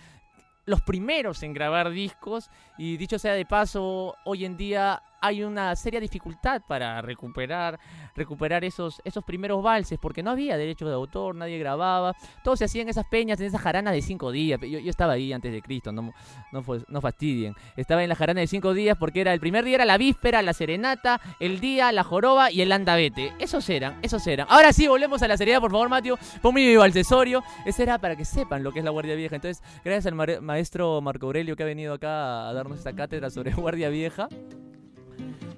los 0.65 0.81
primeros 0.81 1.41
en 1.43 1.53
grabar 1.53 1.89
discos 1.89 2.49
y 2.77 2.97
dicho 2.97 3.17
sea 3.17 3.33
de 3.33 3.45
paso, 3.45 4.15
hoy 4.25 4.45
en 4.45 4.55
día 4.55 5.01
hay 5.21 5.43
una 5.43 5.75
seria 5.75 5.99
dificultad 5.99 6.61
para 6.67 7.01
recuperar 7.01 7.79
recuperar 8.15 8.63
esos 8.63 9.01
esos 9.03 9.23
primeros 9.23 9.63
valses 9.63 9.97
porque 9.99 10.23
no 10.23 10.31
había 10.31 10.57
derechos 10.57 10.87
de 10.87 10.95
autor, 10.95 11.35
nadie 11.35 11.57
grababa, 11.57 12.15
todo 12.43 12.55
se 12.55 12.65
hacía 12.65 12.81
en 12.81 12.89
esas 12.89 13.05
peñas, 13.05 13.39
en 13.39 13.47
esas 13.47 13.61
jaranas 13.61 13.93
de 13.93 14.01
cinco 14.01 14.31
días. 14.31 14.59
Yo, 14.61 14.79
yo 14.79 14.89
estaba 14.89 15.13
ahí 15.13 15.33
antes 15.33 15.51
de 15.51 15.61
Cristo, 15.61 15.91
no, 15.91 16.13
no, 16.51 16.63
no 16.87 17.01
fastidien. 17.01 17.55
Estaba 17.75 18.03
en 18.03 18.09
la 18.09 18.15
jarana 18.15 18.41
de 18.41 18.47
cinco 18.47 18.73
días 18.73 18.97
porque 18.97 19.21
era 19.21 19.33
el 19.33 19.39
primer 19.39 19.63
día 19.65 19.75
era 19.75 19.85
la 19.85 19.97
víspera, 19.97 20.41
la 20.41 20.53
serenata, 20.53 21.21
el 21.39 21.59
día, 21.59 21.91
la 21.91 22.03
joroba 22.03 22.51
y 22.51 22.61
el 22.61 22.71
andavete. 22.71 23.33
Esos 23.39 23.69
eran, 23.69 23.99
esos 24.01 24.25
eran. 24.27 24.47
Ahora 24.49 24.73
sí, 24.73 24.87
volvemos 24.87 25.21
a 25.21 25.27
la 25.27 25.37
seriedad, 25.37 25.59
por 25.59 25.71
favor, 25.71 25.89
Mateo. 25.89 26.17
Ponme 26.41 26.65
mi 26.65 26.75
valsesorio. 26.75 27.43
Ese 27.65 27.83
era 27.83 27.97
para 27.97 28.15
que 28.15 28.25
sepan 28.25 28.63
lo 28.63 28.71
que 28.71 28.79
es 28.79 28.85
la 28.85 28.91
Guardia 28.91 29.15
Vieja. 29.15 29.35
Entonces, 29.35 29.63
gracias 29.83 30.07
al 30.07 30.41
maestro 30.41 31.01
Marco 31.01 31.27
Aurelio 31.27 31.55
que 31.55 31.63
ha 31.63 31.65
venido 31.65 31.93
acá 31.93 32.49
a 32.49 32.53
darnos 32.53 32.77
esta 32.77 32.93
cátedra 32.93 33.29
sobre 33.29 33.53
Guardia 33.53 33.89
Vieja. 33.89 34.27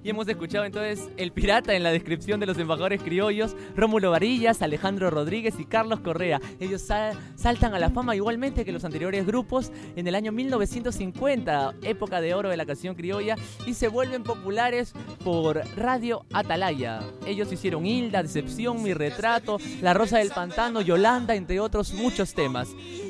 Y 0.04 0.10
hemos 0.10 0.28
escuchado 0.28 0.66
entonces 0.66 1.10
El 1.18 1.32
Pirata 1.32 1.76
en 1.76 1.84
la 1.84 1.92
descripción 1.92 2.40
de 2.40 2.48
los 2.48 2.58
embajadores 2.58 3.04
criollos, 3.04 3.56
Rómulo 3.76 4.10
Varillas, 4.12 4.64
Alejandro 4.64 5.12
Rodríguez 5.12 5.60
y 5.60 5.66
Carlos 5.66 6.00
Correa. 6.00 6.42
Ellos 6.60 6.88
saltan 7.36 7.76
a 7.76 7.80
la 7.80 7.92
fama 7.92 8.16
igualmente 8.16 8.66
que 8.66 8.72
los 8.72 8.84
anteriores 8.84 9.28
grupos 9.28 9.72
en 9.96 10.08
el 10.08 10.16
año 10.16 10.32
1950, 10.32 11.76
época 11.84 12.20
de 12.20 12.34
oro 12.34 12.50
de 12.50 12.58
la 12.58 12.66
canción 12.66 12.96
criolla, 12.96 13.36
y 13.68 13.76
se 13.76 13.90
vuelven 13.90 14.24
populares 14.24 14.94
por 15.24 15.62
Radio 15.76 16.26
Atalaya. 16.34 17.02
Ellos 17.28 17.52
hicieron 17.52 17.86
Hilda, 17.86 18.24
Decepción, 18.24 18.82
Mi 18.82 18.96
Retrato, 18.96 19.60
La 19.82 19.94
Rosa 19.94 20.18
del 20.18 20.30
Pantano, 20.30 20.82
Yolanda, 20.82 21.36
entre 21.36 21.60
otros 21.60 21.94
muchos 21.94 22.34
temas. 22.34 22.70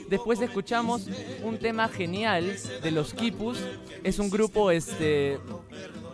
Después 0.10 0.42
escuchamos 0.42 1.08
un 1.42 1.58
tema 1.58 1.88
genial 1.88 2.54
de 2.84 2.92
los 2.92 3.14
Kipus. 3.14 3.58
Es 4.04 4.20
un 4.20 4.30
grupo 4.30 4.72
este 4.72 5.40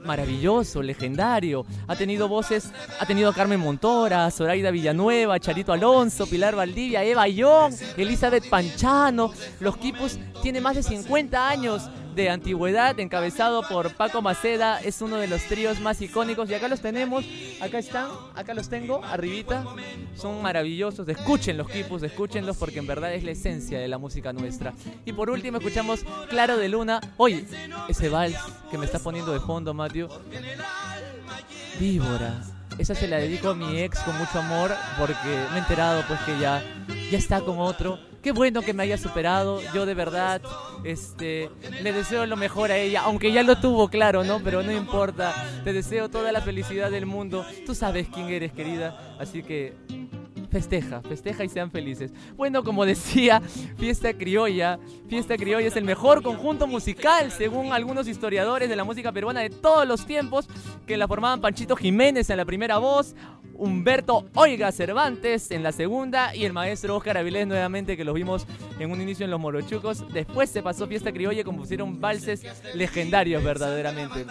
maravilloso, 0.08 0.82
legendario. 0.82 1.65
Ha 1.88 1.96
tenido 1.96 2.28
voces, 2.28 2.72
ha 3.00 3.06
tenido 3.06 3.30
a 3.30 3.34
Carmen 3.34 3.60
Montora, 3.60 4.32
Zoraida 4.32 4.72
Villanueva, 4.72 5.39
Charito 5.39 5.72
Alonso, 5.72 6.26
Pilar 6.26 6.56
Valdivia, 6.56 7.04
Eva 7.04 7.28
Young, 7.28 7.76
Elizabeth 7.96 8.50
Panchano. 8.50 9.32
Los 9.60 9.78
Kipus 9.78 10.17
tiene 10.41 10.62
más 10.62 10.76
de 10.76 10.84
50 10.84 11.48
años 11.48 11.89
de 12.17 12.32
antigüedad, 12.32 12.99
encabezado 12.99 13.62
por 13.62 13.93
Paco 13.93 14.23
Maceda, 14.23 14.82
es 14.82 15.01
uno 15.03 15.17
de 15.17 15.27
los 15.27 15.43
tríos 15.43 15.80
más 15.80 16.01
icónicos 16.01 16.49
y 16.49 16.56
acá 16.56 16.67
los 16.67 16.82
tenemos, 16.82 17.23
acá 17.62 17.77
están, 17.77 18.10
acá 18.34 18.56
los 18.56 18.69
tengo, 18.69 19.06
arribita, 19.06 19.63
son 20.15 20.41
maravillosos, 20.41 21.08
escuchen 21.08 21.58
los 21.58 21.69
kipus, 21.69 22.01
escúchenlos 22.01 22.58
porque 22.58 22.80
en 22.80 22.88
verdad 22.88 23.13
es 23.13 23.23
la 23.23 23.32
esencia 23.32 23.80
de 23.80 23.88
la 23.88 23.99
música 23.99 24.34
nuestra. 24.34 24.73
Y 25.06 25.13
por 25.13 25.30
último 25.30 25.60
escuchamos 25.60 26.03
Claro 26.27 26.58
de 26.58 26.67
Luna, 26.69 26.99
oye, 27.17 27.45
ese 27.88 28.10
vals 28.10 28.38
que 28.71 28.80
me 28.80 28.86
está 28.86 28.97
poniendo 28.97 29.32
de 29.32 29.39
fondo, 29.39 29.75
Matthew, 29.75 30.10
Víbora. 31.80 32.41
Esa 32.80 32.95
se 32.95 33.08
la 33.08 33.17
dedico 33.17 33.49
a 33.49 33.56
mi 33.56 33.80
ex 33.80 33.99
con 33.99 34.17
mucho 34.17 34.39
amor 34.39 34.71
porque 34.99 35.45
me 35.51 35.58
he 35.58 35.60
enterado 35.60 36.03
pues 36.08 36.19
que 36.21 36.39
ya, 36.39 36.63
ya 37.12 37.17
está 37.17 37.41
con 37.41 37.60
otro 37.60 37.99
Qué 38.28 38.34
bueno 38.34 38.62
que 38.62 38.74
me 38.74 38.84
haya 38.84 38.98
superado. 38.98 39.62
Yo 39.74 39.86
de 39.86 39.94
verdad, 39.94 40.42
este, 40.84 41.50
le 41.82 41.94
deseo 41.94 42.26
lo 42.26 42.36
mejor 42.36 42.72
a 42.74 42.78
ella, 42.78 43.04
aunque 43.04 43.32
ya 43.32 43.42
lo 43.42 43.58
tuvo, 43.58 43.88
claro, 43.88 44.26
¿no? 44.26 44.42
Pero 44.44 44.63
no 44.63 44.74
importa. 44.74 45.34
Te 45.63 45.72
deseo 45.72 46.10
toda 46.10 46.34
la 46.34 46.42
felicidad 46.42 46.92
del 46.92 47.06
mundo. 47.06 47.46
Tú 47.66 47.74
sabes 47.74 48.10
quién 48.13 48.28
eres, 48.28 48.52
querida. 48.52 49.16
Así 49.18 49.44
que 49.44 49.76
festeja, 50.58 51.02
festeja 51.04 51.43
y 51.43 51.50
sean 51.50 51.70
felices. 51.70 52.12
Bueno, 52.36 52.63
como 52.63 52.84
decía, 52.84 53.41
Fiesta 53.78 54.12
Criolla, 54.13 54.80
Fiesta 55.08 55.38
Criolla 55.38 55.67
es 55.67 55.76
el 55.76 55.84
mejor 55.84 56.24
conjunto 56.24 56.65
musical, 56.65 57.32
según 57.32 57.74
algunos 57.74 58.08
historiadores 58.08 58.67
de 58.67 58.76
la 58.76 58.84
música 58.84 59.12
peruana 59.12 59.41
de 59.41 59.52
todos 59.52 59.88
los 59.88 60.08
tiempos, 60.08 60.50
que 60.88 60.98
la 60.98 61.08
formaban 61.08 61.41
Panchito 61.41 61.76
Jiménez 61.76 62.32
en 62.32 62.38
la 62.38 62.46
primera 62.46 62.80
voz, 62.80 63.15
Humberto 63.54 64.26
Oiga 64.34 64.72
Cervantes 64.72 65.52
en 65.52 65.62
la 65.62 65.72
segunda 65.72 66.36
y 66.36 66.46
el 66.46 66.54
maestro 66.54 66.96
Oscar 66.96 67.17
Avilés 67.17 67.46
nuevamente 67.46 67.96
que 67.96 68.04
los 68.04 68.15
vimos 68.15 68.48
en 68.80 68.91
un 68.91 69.00
inicio 69.00 69.26
en 69.26 69.32
Los 69.32 69.39
Morochucos. 69.39 70.12
Después 70.12 70.50
se 70.50 70.63
pasó 70.63 70.88
Fiesta 70.88 71.12
Criolla 71.12 71.41
y 71.41 71.43
compusieron 71.43 72.02
valses 72.02 72.43
legendarios 72.74 73.43
verdaderamente. 73.43 74.26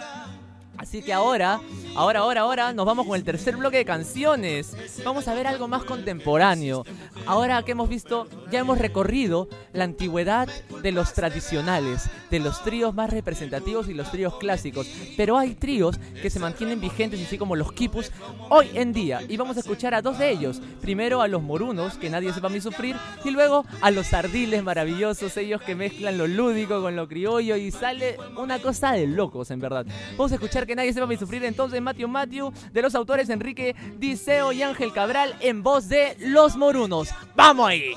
Así 0.77 1.01
que 1.01 1.11
ahora, 1.11 1.59
ahora, 1.95 2.19
ahora, 2.19 2.41
ahora 2.41 2.73
nos 2.73 2.85
vamos 2.85 3.07
con 3.07 3.15
el 3.15 3.23
tercer 3.23 3.57
bloque 3.57 3.77
de 3.77 3.85
canciones. 3.85 4.75
Vamos 5.03 5.27
a 5.27 5.33
ver 5.33 5.47
algo 5.47 5.67
más 5.67 5.83
contemporáneo. 5.83 6.85
Ahora 7.25 7.63
que 7.63 7.71
hemos 7.71 7.89
visto, 7.89 8.27
ya 8.51 8.59
hemos 8.59 8.77
recorrido 8.77 9.49
la 9.73 9.85
antigüedad 9.85 10.47
de 10.81 10.91
los 10.91 11.13
tradicionales, 11.13 12.09
de 12.29 12.39
los 12.39 12.63
tríos 12.63 12.93
más 12.93 13.09
representativos 13.09 13.89
y 13.89 13.93
los 13.93 14.11
tríos 14.11 14.37
clásicos. 14.37 14.87
Pero 15.17 15.37
hay 15.37 15.55
tríos 15.55 15.97
que 16.21 16.29
se 16.29 16.39
mantienen 16.39 16.79
vigentes, 16.79 17.25
así 17.25 17.37
como 17.37 17.55
los 17.55 17.71
quipus, 17.71 18.11
hoy 18.49 18.69
en 18.75 18.93
día. 18.93 19.21
Y 19.27 19.35
vamos 19.37 19.57
a 19.57 19.61
escuchar 19.61 19.95
a 19.95 20.01
dos 20.01 20.19
de 20.19 20.29
ellos. 20.29 20.61
Primero 20.79 21.21
a 21.21 21.27
los 21.27 21.41
morunos, 21.41 21.95
que 21.95 22.09
nadie 22.09 22.31
sepa 22.33 22.49
mi 22.49 22.61
sufrir, 22.61 22.95
y 23.23 23.31
luego 23.31 23.65
a 23.81 23.89
los 23.89 24.13
ardiles 24.13 24.63
maravillosos, 24.63 25.35
ellos 25.37 25.61
que 25.61 25.75
mezclan 25.75 26.17
lo 26.17 26.27
lúdico 26.27 26.81
con 26.81 26.95
lo 26.95 27.07
criollo 27.07 27.55
y 27.55 27.71
sale 27.71 28.17
una 28.37 28.59
cosa 28.59 28.91
de 28.91 29.07
locos, 29.07 29.49
en 29.49 29.59
verdad. 29.59 29.85
Vamos 30.11 30.31
a 30.31 30.35
escuchar 30.35 30.66
que 30.67 30.75
nadie 30.75 30.93
sepa 30.93 31.07
mi 31.07 31.17
sufrir 31.17 31.43
entonces 31.45 31.81
Matthew 31.81 32.07
Matthew, 32.07 32.53
de 32.73 32.81
los 32.81 32.93
autores 32.93 33.29
Enrique 33.29 33.75
Diceo 33.97 34.51
y 34.51 34.61
Ángel 34.61 34.93
Cabral, 34.93 35.35
en 35.39 35.63
voz 35.63 35.87
de 35.87 36.15
Los 36.19 36.57
Morunos. 36.57 37.09
¡Vamos 37.35 37.69
ahí! 37.69 37.93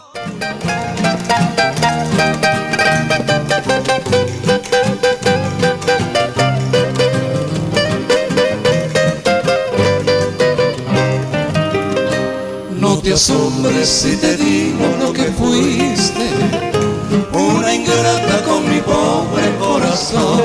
No 12.78 12.98
te 12.98 13.12
asombres 13.12 13.88
si 13.88 14.16
te 14.16 14.37
digo 14.37 14.96
lo 15.00 15.12
que 15.12 15.24
fuiste, 15.24 16.28
una 17.33 17.74
ingrata 17.74 18.42
con 18.44 18.68
mi 18.70 18.80
pobre 18.80 19.56
corazón, 19.59 20.42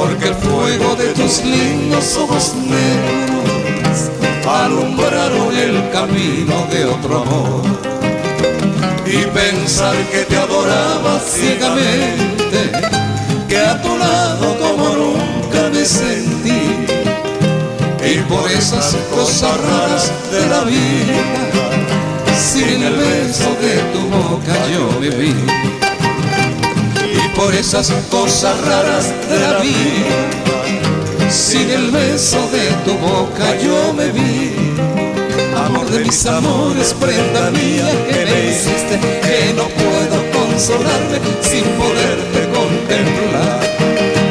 porque 0.00 0.28
el 0.28 0.34
fuego 0.34 0.96
de 0.96 1.08
tus 1.08 1.44
lindos 1.44 2.16
ojos 2.16 2.54
negros 2.54 4.10
alumbraron 4.48 5.54
el 5.54 5.90
camino 5.90 6.66
de 6.72 6.86
otro 6.86 7.22
amor. 7.22 7.62
Y 9.04 9.26
pensar 9.26 9.94
que 10.10 10.24
te 10.24 10.36
adoraba 10.38 11.20
ciegamente, 11.20 12.60
que 13.46 13.58
a 13.58 13.82
tu 13.82 13.98
lado 13.98 14.56
como 14.58 14.88
nunca 14.96 15.68
me 15.70 15.84
sentí 15.84 16.62
y 18.02 18.18
por 18.22 18.50
esas 18.50 18.96
cosas 19.14 19.54
raras 19.60 20.12
de 20.32 20.46
la 20.46 20.62
vida, 20.64 21.20
sin 22.38 22.82
el 22.82 22.94
beso 22.94 23.50
de 23.60 23.74
tu 23.92 24.00
boca 24.08 24.54
yo 24.72 24.98
me 24.98 25.10
vi. 25.10 25.34
Y 25.34 25.89
por 27.40 27.54
esas 27.54 27.90
cosas 28.10 28.54
raras 28.66 29.06
de 29.30 29.38
la 29.38 29.58
vida, 29.60 31.30
sin 31.30 31.70
el 31.70 31.90
beso 31.90 32.36
de 32.50 32.66
tu 32.84 32.92
boca 32.98 33.56
yo 33.56 33.94
me 33.94 34.10
vi. 34.10 34.52
Amor 35.56 35.88
de 35.88 36.00
mis 36.00 36.26
amores, 36.26 36.94
prenda 37.00 37.50
mía 37.50 37.88
que 38.10 38.26
me 38.30 38.50
hiciste, 38.50 39.00
que 39.22 39.54
no 39.54 39.66
puedo 39.68 40.16
consolarme 40.38 41.18
sin 41.40 41.64
poderte 41.80 42.40
contemplar 42.58 43.60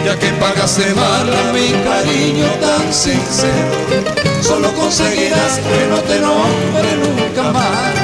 ya 0.06 0.17
que 0.17 0.28
pagaste 0.39 0.93
mal 0.93 1.28
a 1.34 1.54
mi 1.54 1.69
cariño 1.89 2.48
tan 2.62 2.93
sincero, 2.93 4.13
solo 4.41 4.72
conseguirás 4.74 5.58
que 5.58 5.88
no 5.89 5.98
te 6.02 6.19
nombre 6.19 6.89
nunca 7.04 7.52
más. 7.52 7.99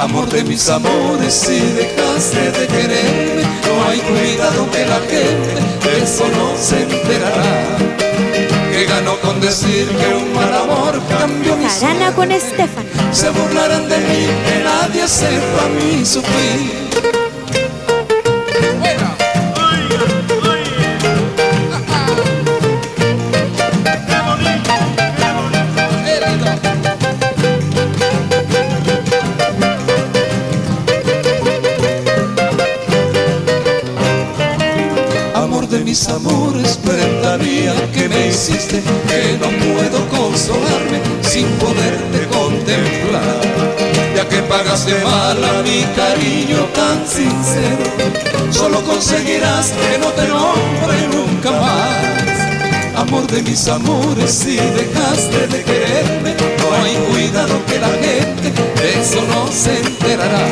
Amor 0.00 0.30
de 0.30 0.42
mis 0.44 0.66
amores, 0.70 1.34
si 1.34 1.60
dejaste 1.60 2.50
de 2.52 2.66
quererme, 2.66 3.42
no 3.42 3.84
hay 3.86 3.98
cuidado 3.98 4.70
que 4.70 4.86
la 4.86 4.98
gente 5.00 5.54
de 5.84 6.02
eso 6.02 6.26
no 6.26 6.56
se 6.56 6.84
enterará. 6.84 7.76
Que 8.72 8.86
ganó 8.86 9.20
con 9.20 9.38
decir 9.42 9.86
que 9.86 10.14
un 10.14 10.32
mal 10.32 10.54
amor 10.54 10.98
cambió 11.06 11.54
mi 11.54 11.66
Jarana 11.66 12.14
con 12.14 12.32
Estefan. 12.32 12.86
Se 13.12 13.28
burlarán 13.28 13.90
de 13.90 13.98
mí, 13.98 14.26
que 14.46 14.64
nadie 14.64 15.06
sepa 15.06 15.68
mi 15.68 16.02
sufrir. 16.06 16.99
Mis 35.90 36.08
amores, 36.08 36.78
prenda 36.84 37.36
mía 37.38 37.74
que 37.92 38.08
me 38.08 38.28
hiciste, 38.28 38.80
que 39.08 39.36
no 39.42 39.48
puedo 39.74 39.98
consolarme 40.08 40.98
sin 41.20 41.48
poderte 41.58 42.28
contemplar. 42.28 43.40
Ya 44.14 44.24
que 44.28 44.40
pagaste 44.42 44.94
mal 45.02 45.42
a 45.42 45.62
mi 45.62 45.82
cariño 45.96 46.60
tan 46.80 47.04
sincero, 47.04 47.84
solo 48.52 48.80
conseguirás 48.84 49.72
que 49.80 49.98
no 49.98 50.06
te 50.18 50.28
nombre 50.28 50.98
nunca 51.12 51.50
más. 51.50 53.08
Amor 53.08 53.26
de 53.26 53.42
mis 53.42 53.66
amores, 53.66 54.30
si 54.30 54.58
dejaste 54.58 55.48
de 55.48 55.64
quererme, 55.64 56.36
no 56.60 56.84
hay 56.84 56.94
cuidado 57.10 57.54
que 57.66 57.78
la 57.80 57.88
gente 57.88 58.52
eso 58.96 59.22
no 59.32 59.50
se 59.50 59.76
enterará 59.80 60.46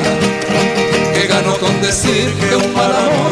que 1.19 1.27
ganó 1.27 1.57
con 1.59 1.81
decir 1.83 2.33
que 2.39 2.57
un 2.57 2.73
mal 2.75 2.93
amor 2.95 3.28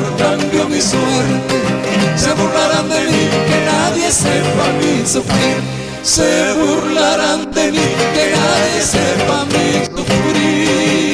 nadie 4.07 4.13
sepa 4.13 4.73
mi 4.81 5.07
sufrir. 5.07 5.61
Se 6.03 6.55
burlarán 6.55 7.51
de 7.51 7.73
mí, 7.73 7.79
que 8.15 8.31
nadie 8.31 8.83
sepa 8.83 9.45
mi 9.47 9.85
sufrir. 9.87 11.06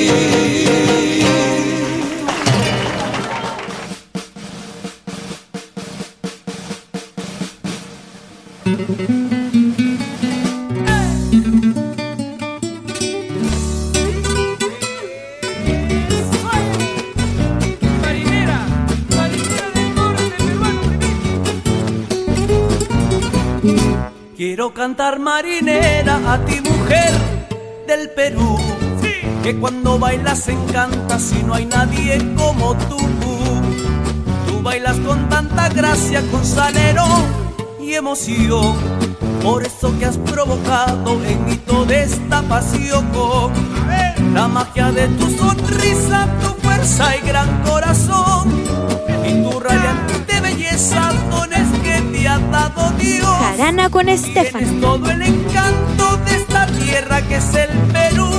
Cantar 24.83 25.21
marinera 25.21 26.19
a 26.27 26.45
ti 26.45 26.61
mujer 26.61 27.13
del 27.87 28.11
Perú, 28.17 28.59
que 29.45 29.55
cuando 29.55 29.97
bailas 29.97 30.49
encantas 30.49 31.33
y 31.39 31.45
no 31.45 31.55
hay 31.55 31.67
nadie 31.67 32.19
como 32.35 32.75
tú. 32.89 32.99
Tú 34.49 34.61
bailas 34.61 34.97
con 35.07 35.29
tanta 35.29 35.69
gracia, 35.69 36.21
con 36.33 36.45
salero 36.45 37.05
y 37.81 37.95
emoción, 37.95 38.75
por 39.41 39.63
eso 39.63 39.97
que 40.01 40.07
has 40.07 40.19
provocado 40.19 41.13
en 41.27 41.45
mí 41.47 41.55
toda 41.59 41.95
esta 41.95 42.43
pasión. 42.43 43.07
La 44.35 44.49
magia 44.49 44.91
de 44.91 45.07
tu 45.07 45.31
sonrisa, 45.31 46.27
tu 46.43 46.61
fuerza 46.61 47.17
y 47.19 47.21
gran 47.29 47.63
corazón, 47.63 48.12
Jarana 53.39 53.91
con 53.91 54.09
Estefan. 54.09 54.65
Tienes 54.65 54.81
todo 54.81 55.11
el 55.11 55.23
encanto 55.23 56.17
de 56.19 56.37
esta 56.37 56.67
tierra 56.67 57.23
que 57.23 57.37
es 57.37 57.55
el 57.55 57.71
Perú. 57.93 58.31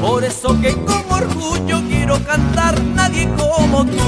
Por 0.00 0.24
eso 0.24 0.60
que 0.60 0.72
con 0.72 1.04
orgullo 1.10 1.82
quiero 1.88 2.18
cantar 2.24 2.82
nadie 2.82 3.28
como 3.36 3.84
tú. 3.84 4.02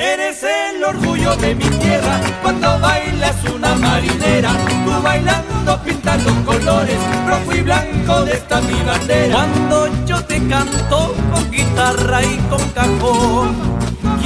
Eres 0.00 0.42
el 0.42 0.84
orgullo 0.84 1.36
de 1.36 1.54
mi 1.54 1.64
tierra 1.64 2.20
cuando 2.42 2.78
bailas 2.80 3.36
una 3.54 3.74
marinera. 3.76 4.52
Tú 4.84 5.02
bailando 5.02 5.80
pintando 5.84 6.30
colores, 6.44 6.98
rojo 7.26 7.54
y 7.54 7.62
blanco 7.62 8.24
de 8.24 8.32
esta 8.32 8.60
mi 8.60 8.80
bandera. 8.82 9.36
Cuando 9.36 10.04
yo 10.06 10.24
te 10.24 10.46
canto 10.48 11.14
con 11.32 11.50
guitarra 11.50 12.22
y 12.22 12.36
con 12.48 12.70
cajón, 12.70 13.56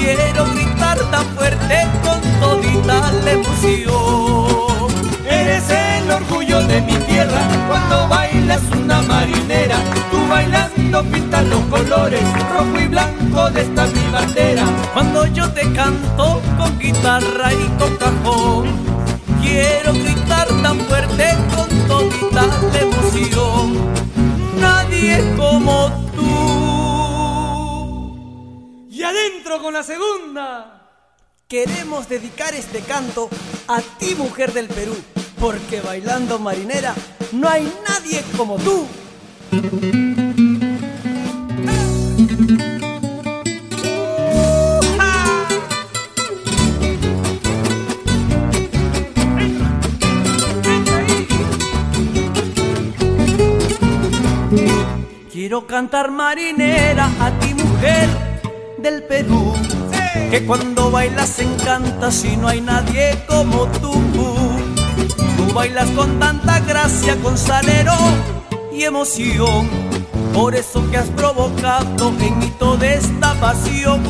quiero 0.00 0.46
gritar 0.54 0.98
tan 1.10 1.24
fuerte 1.36 1.86
con 2.04 2.20
todita 2.40 3.12
la 3.24 3.32
emoción. 3.32 4.88
Eres 5.28 5.64
el 5.70 6.10
orgullo 6.10 6.62
de 6.62 6.80
mi 6.80 6.94
tierra 7.10 7.42
cuando 7.68 8.08
bailas 8.08 8.62
una 8.72 9.02
marinera. 9.02 9.76
Tú 10.10 10.18
bailando 10.28 11.04
pintas 11.04 11.44
los 11.46 11.62
colores 11.64 12.22
rojo 12.52 12.80
y 12.80 12.88
blanco 12.88 13.50
de 13.50 13.60
esta 13.62 13.86
mi 13.86 14.10
bandera. 14.10 14.64
Cuando 14.94 15.26
yo 15.26 15.50
te 15.52 15.70
canto 15.72 16.40
con 16.56 16.78
guitarra 16.78 17.52
y 17.52 17.66
con 17.78 17.96
cajón, 17.96 18.68
quiero 19.42 19.92
gritar 19.92 20.48
tan 20.62 20.78
fuerte 20.80 21.36
con 21.54 21.68
todita 21.88 22.46
la 22.72 22.80
emoción. 22.80 23.66
Nadie 24.58 25.22
como 25.36 25.88
tú. 25.88 26.09
Y 29.00 29.02
adentro 29.02 29.62
con 29.62 29.72
la 29.72 29.82
segunda. 29.82 30.76
queremos 31.48 32.06
dedicar 32.06 32.52
este 32.52 32.80
canto 32.80 33.30
a 33.66 33.80
ti 33.80 34.14
mujer 34.14 34.52
del 34.52 34.68
Perú, 34.68 34.94
porque 35.40 35.80
bailando 35.80 36.38
marinera 36.38 36.94
no 37.32 37.48
hay 37.48 37.72
nadie 37.88 38.22
como 38.36 38.58
tú. 38.58 38.86
Quiero 55.32 55.66
cantar 55.66 56.10
marinera 56.10 57.10
a 57.18 57.30
ti 57.40 57.54
mujer 57.54 58.29
del 58.82 59.02
Perú, 59.02 59.52
que 60.30 60.44
cuando 60.46 60.90
bailas 60.90 61.38
encanta 61.38 62.10
si 62.10 62.36
no 62.36 62.48
hay 62.48 62.60
nadie 62.60 63.22
como 63.26 63.66
tú. 63.80 63.92
Tú 65.36 65.52
bailas 65.54 65.88
con 65.90 66.18
tanta 66.18 66.60
gracia, 66.60 67.16
con 67.16 67.36
salero 67.36 67.94
y 68.72 68.84
emoción, 68.84 69.68
por 70.32 70.54
eso 70.54 70.88
que 70.90 70.96
has 70.98 71.08
provocado 71.10 72.08
en 72.20 72.38
mí 72.38 72.52
toda 72.58 72.86
esta 72.86 73.34
pasión. 73.34 74.02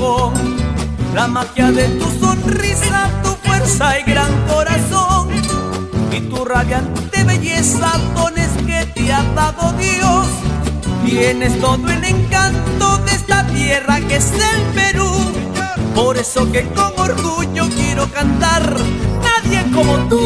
La 1.14 1.26
magia 1.26 1.72
de 1.72 1.88
tu 1.88 2.08
sonrisa, 2.20 3.10
tu 3.22 3.30
fuerza 3.48 3.98
y 3.98 4.04
gran 4.04 4.32
corazón, 4.46 5.28
y 6.12 6.20
tu 6.20 6.44
radiante 6.44 7.24
belleza, 7.24 7.92
dones 8.14 8.50
que 8.66 8.86
te 8.94 9.12
ha 9.12 9.22
dado 9.34 9.72
Dios. 9.72 10.26
Tienes 11.10 11.58
todo 11.60 11.88
el 11.88 12.04
encanto 12.04 12.98
de 12.98 13.10
esta 13.10 13.44
tierra 13.48 13.98
que 14.06 14.14
es 14.14 14.30
el 14.30 14.62
Perú. 14.76 15.10
Por 15.92 16.16
eso 16.16 16.50
que 16.52 16.62
con 16.68 16.96
orgullo 16.96 17.68
quiero 17.74 18.08
cantar, 18.12 18.62
nadie 19.20 19.68
como 19.74 19.96
tú. 20.08 20.20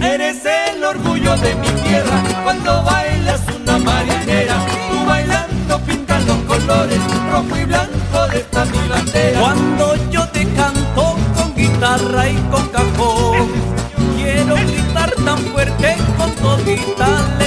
Eres 0.00 0.38
el 0.44 0.84
orgullo 0.84 1.36
de 1.38 1.56
mi 1.56 1.68
tierra 1.82 2.22
cuando 2.44 2.84
bailas 2.84 3.40
una 3.60 3.78
marinera. 3.78 4.54
Tú 4.88 5.04
bailando 5.04 5.80
pintas 5.80 6.24
los 6.26 6.38
colores 6.42 7.00
rojo 7.32 7.56
y 7.60 7.64
blanco 7.64 8.28
de 8.30 8.38
esta 8.38 8.64
mi 8.66 8.88
bandera. 8.88 9.40
Cuando 9.40 10.10
yo 10.12 10.28
te 10.28 10.46
canto 10.52 11.16
con 11.34 11.56
guitarra 11.56 12.28
y 12.28 12.36
con 12.52 12.68
cajón, 12.68 13.48
quiero 14.16 14.54
gritar 14.54 15.10
tan 15.24 15.38
fuerte 15.38 15.96
con 16.16 16.30
todita 16.36 17.08
la 17.40 17.44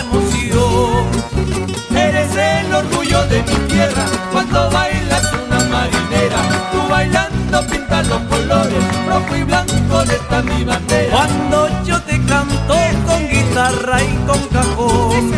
de 3.30 3.42
mi 3.44 3.68
tierra 3.68 4.06
cuando 4.32 4.70
bailas 4.72 5.32
una 5.46 5.60
marinera. 5.66 6.38
Tú 6.72 6.88
bailando 6.90 7.66
pintas 7.68 8.08
los 8.08 8.22
colores 8.24 8.84
rojo 9.08 9.36
y 9.36 9.44
blanco 9.44 10.06
de 10.06 10.16
esta 10.16 10.42
mi 10.42 10.64
bandera. 10.64 11.12
Cuando 11.12 11.84
yo 11.84 12.02
te 12.02 12.20
canto 12.26 12.76
con 13.06 13.30
guitarra 13.30 14.04
y 14.04 14.16
con 14.28 14.40
cajón, 14.48 15.32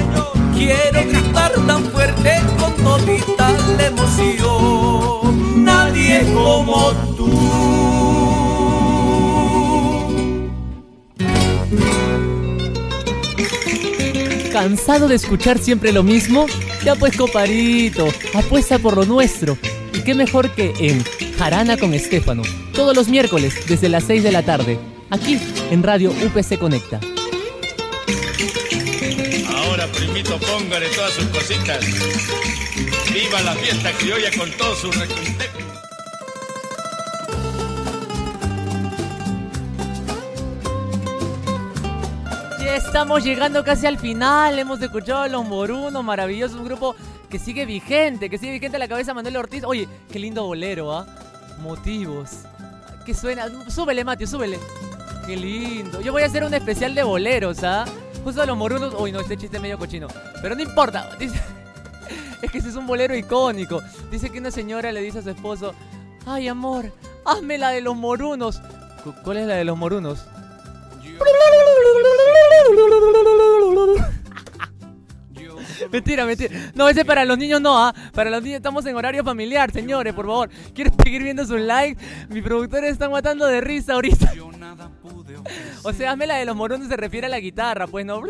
quiero 0.56 1.10
gritar 1.10 1.52
tan 1.68 1.84
fuerte 1.86 2.42
con 2.60 2.74
todita 2.84 3.52
la 3.78 3.86
emoción. 3.86 5.64
Nadie 5.64 6.26
como 6.34 6.94
¿Cansado 14.52 15.08
de 15.08 15.16
escuchar 15.16 15.60
siempre 15.60 15.92
lo 15.92 16.02
mismo? 16.02 16.48
Ya 16.88 16.96
pues 16.96 17.18
comparito, 17.18 18.08
apuesta 18.34 18.80
por 18.80 18.96
lo 18.96 19.04
nuestro. 19.04 19.58
Y 19.94 20.04
qué 20.04 20.16
mejor 20.16 20.52
que 20.52 20.74
en 20.80 21.04
Jarana 21.38 21.76
con 21.76 21.94
Estefano, 21.94 22.44
todos 22.72 22.96
los 22.96 23.10
miércoles 23.10 23.56
desde 23.68 23.90
las 23.90 24.06
6 24.06 24.24
de 24.24 24.32
la 24.32 24.44
tarde, 24.44 24.80
aquí 25.10 25.38
en 25.70 25.84
Radio 25.84 26.12
UPC 26.12 26.58
Conecta. 26.58 27.02
Ahora, 29.54 29.86
primito, 29.88 30.40
póngale 30.40 30.88
todas 30.96 31.12
sus 31.12 31.26
cositas. 31.26 31.86
Viva 33.14 33.42
la 33.42 33.54
fiesta 33.56 33.92
criolla 33.92 34.32
con 34.38 34.50
todos 34.52 34.80
sus 34.80 34.96
requintes. 34.96 35.67
Estamos 42.78 43.24
llegando 43.24 43.64
casi 43.64 43.86
al 43.86 43.98
final. 43.98 44.58
Hemos 44.58 44.82
escuchado 44.82 45.22
a 45.24 45.28
los 45.28 45.46
Morunos, 45.46 46.04
maravilloso, 46.04 46.58
un 46.58 46.66
grupo 46.66 46.96
que 47.30 47.40
sigue 47.40 47.66
vigente, 47.66 48.30
que 48.30 48.38
sigue 48.38 48.54
vigente 48.54 48.78
a 48.78 48.80
la 48.80 48.88
cabeza 48.88 49.14
Manuel 49.14 49.38
Ortiz. 49.38 49.64
Oye, 49.66 49.88
qué 50.12 50.20
lindo 50.20 50.46
bolero, 50.46 50.94
¿ah? 50.96 51.06
Motivos. 51.60 52.30
¿Qué 53.06 53.14
suena? 53.14 53.48
Súbele, 53.70 54.04
Mateo, 54.04 54.28
súbele. 54.28 54.60
Qué 55.26 55.36
lindo. 55.36 56.02
Yo 56.02 56.12
voy 56.12 56.24
a 56.24 56.28
hacer 56.28 56.44
un 56.44 56.54
especial 56.54 56.94
de 56.96 57.04
boleros, 57.04 57.64
¿ah? 57.64 57.86
Justo 58.24 58.42
a 58.42 58.46
los 58.46 58.58
Morunos. 58.58 58.94
Uy, 58.98 59.12
no, 59.12 59.20
este 59.20 59.38
chiste 59.38 59.58
es 59.58 59.62
medio 59.62 59.78
cochino. 59.78 60.08
Pero 60.42 60.56
no 60.56 60.62
importa. 60.62 61.10
Es 62.40 62.52
que 62.52 62.60
ese 62.60 62.70
es 62.70 62.76
un 62.76 62.86
bolero 62.86 63.16
icónico. 63.16 63.82
Dice 64.12 64.30
que 64.30 64.38
una 64.38 64.52
señora 64.52 64.92
le 64.92 65.02
dice 65.02 65.18
a 65.20 65.22
su 65.24 65.32
esposo: 65.32 65.74
Ay, 66.28 66.48
amor, 66.48 66.94
hazme 67.26 67.58
la 67.58 67.72
de 67.72 67.82
los 67.82 67.96
morunos. 67.96 68.62
Cu- 69.04 69.16
¿Cuál 69.24 69.38
es 69.38 69.48
la 69.48 69.56
de 69.56 69.66
los 69.66 69.76
morunos? 69.76 70.20
Mentira, 75.92 76.26
mentira. 76.26 76.72
No, 76.74 76.90
ese 76.90 77.06
para 77.06 77.26
los 77.26 77.38
niños 77.38 77.62
no, 77.62 77.78
¿ah? 77.78 77.94
Para 78.14 78.30
los 78.30 78.42
niños 78.42 78.58
estamos 78.58 78.86
en 78.86 78.96
horario 78.96 79.24
familiar, 79.24 79.72
señores, 79.72 80.14
por 80.14 80.26
favor. 80.26 80.50
¿Quieren 80.74 80.94
seguir 81.04 81.24
viendo 81.24 81.46
sus 81.46 81.60
likes? 81.60 82.04
Mi 82.30 82.42
productores 82.42 82.92
están 82.92 83.12
matando 83.12 83.46
de 83.46 83.62
risa 83.62 83.94
ahorita. 83.94 84.34
O 85.84 85.94
sea, 85.94 86.12
hazme 86.12 86.28
la 86.28 86.38
de 86.38 86.46
los 86.46 86.56
morunos 86.56 86.88
se 86.88 86.98
refiere 86.98 87.28
a 87.28 87.30
la 87.30 87.40
guitarra, 87.40 87.88
pues 87.88 88.06
no. 88.06 88.22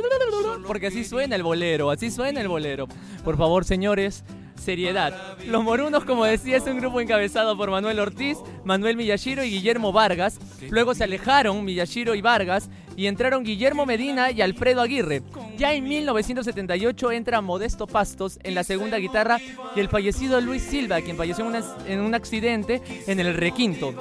Porque 0.66 0.88
así 0.88 1.03
suena 1.03 1.36
el 1.36 1.43
bolero, 1.43 1.89
así 1.89 2.12
suena 2.12 2.41
el 2.41 2.47
bolero. 2.47 2.88
Por 3.24 3.38
favor, 3.38 3.66
señores, 3.66 4.24
seriedad. 4.55 5.14
Los 5.45 5.64
morunos, 5.64 6.03
como 6.05 6.26
decía, 6.26 6.58
es 6.58 6.64
un 6.64 6.80
grupo 6.80 7.01
encabezado 7.01 7.58
por 7.58 7.72
Manuel 7.72 7.99
Ortiz, 7.99 8.38
Manuel 8.64 8.97
Miyashiro 8.97 9.43
y 9.43 9.49
Guillermo 9.49 9.91
Vargas. 9.91 10.39
Luego 10.70 10.93
se 10.93 11.05
alejaron 11.05 11.64
Miyashiro 11.64 12.16
y 12.16 12.22
Vargas 12.22 12.70
y 12.98 13.06
entraron 13.06 13.43
Guillermo 13.43 13.86
Medina 13.86 14.32
y 14.32 14.41
Alfredo 14.41 14.82
Aguirre. 14.82 15.22
Ya 15.56 15.74
en 15.74 15.88
1978 15.88 17.12
entra 17.12 17.41
Modesto 17.41 17.86
Pastos 17.86 18.39
en 18.43 18.56
la 18.56 18.64
segunda 18.64 18.98
guitarra 18.98 19.39
y 19.76 19.80
el 19.80 19.88
fallecido 19.88 20.41
Luis 20.41 20.64
Silva, 20.64 21.00
quien 21.02 21.16
falleció 21.16 21.45
en, 21.86 22.00
un 22.02 22.16
accidente 22.16 22.82
en 23.06 23.20
el 23.20 23.36
requinto. 23.36 23.93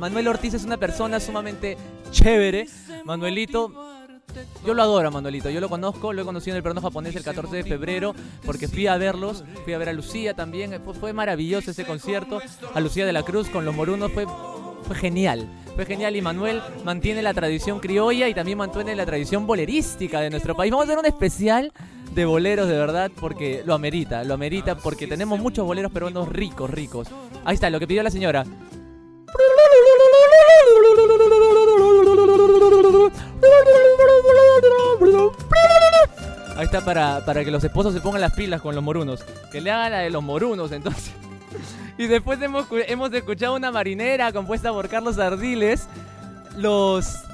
Manuel 0.00 0.28
Ortiz 0.28 0.54
es 0.54 0.64
una 0.64 0.78
persona 0.78 1.20
sumamente 1.20 1.76
chévere. 2.10 2.66
Manuelito, 3.04 3.70
yo 4.64 4.72
lo 4.72 4.82
adoro 4.82 5.10
Manuelito, 5.10 5.50
yo 5.50 5.60
lo 5.60 5.68
conozco, 5.68 6.14
lo 6.14 6.22
he 6.22 6.24
conocido 6.24 6.54
en 6.54 6.58
el 6.58 6.62
perno 6.62 6.80
japonés 6.80 7.14
el 7.14 7.24
14 7.24 7.56
de 7.56 7.64
febrero 7.64 8.14
porque 8.46 8.68
fui 8.68 8.86
a 8.86 8.96
verlos, 8.96 9.44
fui 9.64 9.74
a 9.74 9.78
ver 9.78 9.90
a 9.90 9.92
Lucía 9.92 10.32
también, 10.32 10.80
fue 10.98 11.12
maravilloso 11.12 11.72
ese 11.72 11.84
concierto, 11.84 12.40
a 12.72 12.80
Lucía 12.80 13.04
de 13.04 13.12
la 13.12 13.22
Cruz 13.22 13.50
con 13.50 13.66
los 13.66 13.74
morunos, 13.74 14.10
fue, 14.12 14.26
fue 14.84 14.96
genial, 14.96 15.48
fue 15.74 15.86
genial 15.86 16.14
y 16.14 16.22
Manuel 16.22 16.62
mantiene 16.84 17.22
la 17.22 17.34
tradición 17.34 17.80
criolla 17.80 18.28
y 18.28 18.34
también 18.34 18.58
mantiene 18.58 18.94
la 18.94 19.06
tradición 19.06 19.46
bolerística 19.46 20.20
de 20.20 20.30
nuestro 20.30 20.54
país. 20.54 20.70
Vamos 20.70 20.88
a 20.88 20.92
hacer 20.92 20.98
un 20.98 21.06
especial 21.06 21.72
de 22.14 22.24
boleros 22.24 22.68
de 22.68 22.76
verdad 22.76 23.10
porque 23.18 23.62
lo 23.64 23.74
amerita, 23.74 24.22
lo 24.24 24.34
amerita 24.34 24.76
porque 24.76 25.06
tenemos 25.06 25.40
muchos 25.40 25.66
boleros 25.66 25.90
peruanos 25.90 26.28
ricos, 26.28 26.70
ricos. 26.70 27.08
Ahí 27.44 27.54
está, 27.54 27.70
lo 27.70 27.80
que 27.80 27.86
pidió 27.86 28.02
la 28.02 28.10
señora. 28.10 28.44
Ahí 36.56 36.66
está 36.66 36.84
para, 36.84 37.24
para 37.24 37.44
que 37.44 37.50
los 37.50 37.64
esposos 37.64 37.92
se 37.92 38.00
pongan 38.00 38.20
las 38.20 38.32
pilas 38.34 38.60
con 38.60 38.74
los 38.74 38.84
morunos. 38.84 39.24
Que 39.50 39.60
le 39.60 39.72
hagan 39.72 39.90
la 39.90 39.98
de 39.98 40.10
los 40.10 40.22
morunos, 40.22 40.70
entonces. 40.70 41.12
Y 41.96 42.06
después 42.06 42.40
hemos, 42.42 42.66
hemos 42.88 43.12
escuchado 43.12 43.54
una 43.54 43.70
marinera 43.70 44.32
compuesta 44.32 44.72
por 44.72 44.88
Carlos 44.88 45.18
Ardiles. 45.18 45.86
Los. 46.56 47.24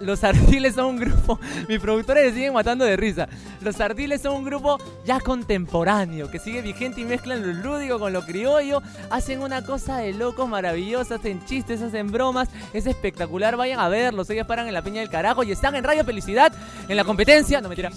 Los 0.00 0.24
Ardiles 0.24 0.74
son 0.74 0.86
un 0.86 0.96
grupo. 0.96 1.38
Mis 1.68 1.80
productores 1.80 2.28
se 2.28 2.34
siguen 2.34 2.52
matando 2.52 2.84
de 2.84 2.96
risa. 2.96 3.28
Los 3.60 3.80
Ardiles 3.80 4.22
son 4.22 4.36
un 4.36 4.44
grupo 4.44 4.78
ya 5.04 5.20
contemporáneo 5.20 6.30
que 6.30 6.38
sigue 6.38 6.62
vigente 6.62 7.00
y 7.00 7.04
mezclan 7.04 7.42
lo 7.42 7.52
lúdico 7.52 7.98
con 7.98 8.12
lo 8.12 8.24
criollo. 8.24 8.82
Hacen 9.10 9.40
una 9.40 9.64
cosa 9.64 9.98
de 9.98 10.12
locos 10.12 10.48
maravillosa. 10.48 11.16
Hacen 11.16 11.44
chistes, 11.44 11.82
hacen 11.82 12.10
bromas. 12.10 12.48
Es 12.72 12.86
espectacular. 12.86 13.56
Vayan 13.56 13.80
a 13.80 13.88
verlos. 13.88 14.30
Ellos 14.30 14.46
paran 14.46 14.68
en 14.68 14.74
la 14.74 14.82
piña 14.82 15.00
del 15.00 15.10
carajo 15.10 15.42
y 15.42 15.52
están 15.52 15.74
en 15.74 15.84
Radio 15.84 16.04
Felicidad 16.04 16.52
en 16.88 16.96
la 16.96 17.04
competencia. 17.04 17.60
No 17.60 17.68
mentira. 17.68 17.90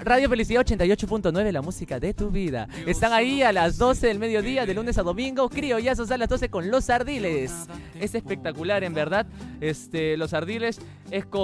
Radio 0.00 0.28
Felicidad 0.28 0.64
88.9, 0.64 1.52
la 1.52 1.62
música 1.62 1.98
de 1.98 2.14
tu 2.14 2.30
vida. 2.30 2.68
Están 2.86 3.12
ahí 3.12 3.42
a 3.42 3.52
las 3.52 3.78
12 3.78 4.06
del 4.06 4.18
mediodía, 4.18 4.66
de 4.66 4.74
lunes 4.74 4.98
a 4.98 5.02
domingo. 5.02 5.48
Criollazos 5.48 6.10
a 6.10 6.18
las 6.18 6.28
12 6.28 6.48
con 6.50 6.70
Los 6.70 6.90
Ardiles. 6.90 7.52
Es 7.98 8.14
espectacular, 8.14 8.84
en 8.84 8.94
verdad. 8.94 9.26
Este, 9.60 10.16
Los 10.16 10.34
Ardiles 10.34 10.80
es 11.10 11.24
con, 11.26 11.37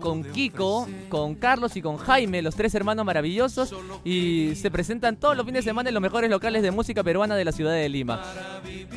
con 0.00 0.24
Kiko, 0.32 0.88
con 1.08 1.34
Carlos 1.34 1.76
y 1.76 1.82
con 1.82 1.96
Jaime, 1.98 2.40
los 2.42 2.54
tres 2.56 2.74
hermanos 2.74 3.04
maravillosos. 3.04 3.74
Y 4.04 4.54
se 4.56 4.70
presentan 4.70 5.16
todos 5.16 5.36
los 5.36 5.44
fines 5.44 5.64
de 5.64 5.70
semana 5.70 5.90
en 5.90 5.94
los 5.94 6.02
mejores 6.02 6.30
locales 6.30 6.62
de 6.62 6.70
música 6.70 7.02
peruana 7.02 7.36
de 7.36 7.44
la 7.44 7.52
ciudad 7.52 7.72
de 7.72 7.88
Lima. 7.88 8.22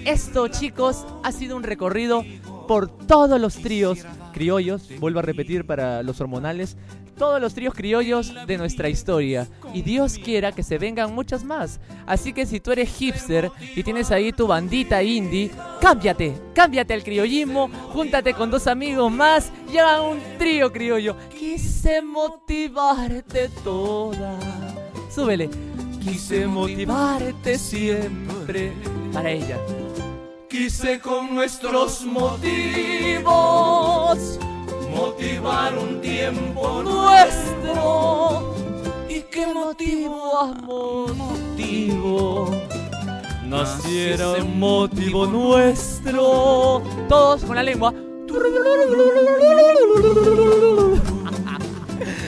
Esto, 0.05 0.47
chicos, 0.47 1.05
ha 1.23 1.31
sido 1.31 1.57
un 1.57 1.63
recorrido 1.63 2.23
por 2.69 2.87
todos 2.87 3.41
los 3.41 3.55
tríos 3.55 4.05
criollos, 4.31 4.87
vuelvo 4.99 5.17
a 5.17 5.23
repetir 5.23 5.65
para 5.65 6.03
los 6.03 6.21
hormonales, 6.21 6.77
todos 7.17 7.41
los 7.41 7.55
tríos 7.55 7.73
criollos 7.73 8.31
de 8.45 8.59
nuestra 8.59 8.89
historia. 8.89 9.47
Y 9.73 9.81
Dios 9.81 10.19
quiera 10.23 10.51
que 10.51 10.61
se 10.61 10.77
vengan 10.77 11.15
muchas 11.15 11.43
más. 11.43 11.79
Así 12.05 12.31
que 12.31 12.45
si 12.45 12.59
tú 12.59 12.71
eres 12.71 12.95
hipster 12.95 13.49
y 13.75 13.81
tienes 13.81 14.11
ahí 14.11 14.31
tu 14.31 14.45
bandita 14.45 15.01
indie, 15.01 15.49
cámbiate, 15.81 16.35
cámbiate 16.53 16.93
al 16.93 17.03
criollismo, 17.03 17.71
júntate 17.91 18.35
con 18.35 18.51
dos 18.51 18.67
amigos 18.67 19.11
más 19.11 19.51
y 19.73 19.79
hagan 19.79 20.03
un 20.03 20.19
trío 20.37 20.71
criollo. 20.71 21.15
Quise 21.39 22.03
motivarte 22.03 23.49
toda. 23.63 24.37
Súbele. 25.09 25.49
Quise 26.03 26.45
motivarte 26.45 27.57
siempre 27.57 28.73
para 29.11 29.31
ella. 29.31 29.57
Quise 30.59 30.99
con 30.99 31.33
nuestros 31.33 32.03
motivos 32.03 33.29
motivar 34.93 35.77
un 35.77 36.01
tiempo 36.01 36.83
nuestro. 36.83 38.53
¿Y 39.07 39.21
qué 39.21 39.47
motivo, 39.53 40.37
amor? 40.37 41.15
Motivo. 41.15 42.51
Naciera 43.45 44.31
un 44.33 44.59
motivo 44.59 45.25
nuestro. 45.27 46.83
Todos 47.07 47.45
con 47.45 47.55
la 47.55 47.63
lengua. 47.63 47.93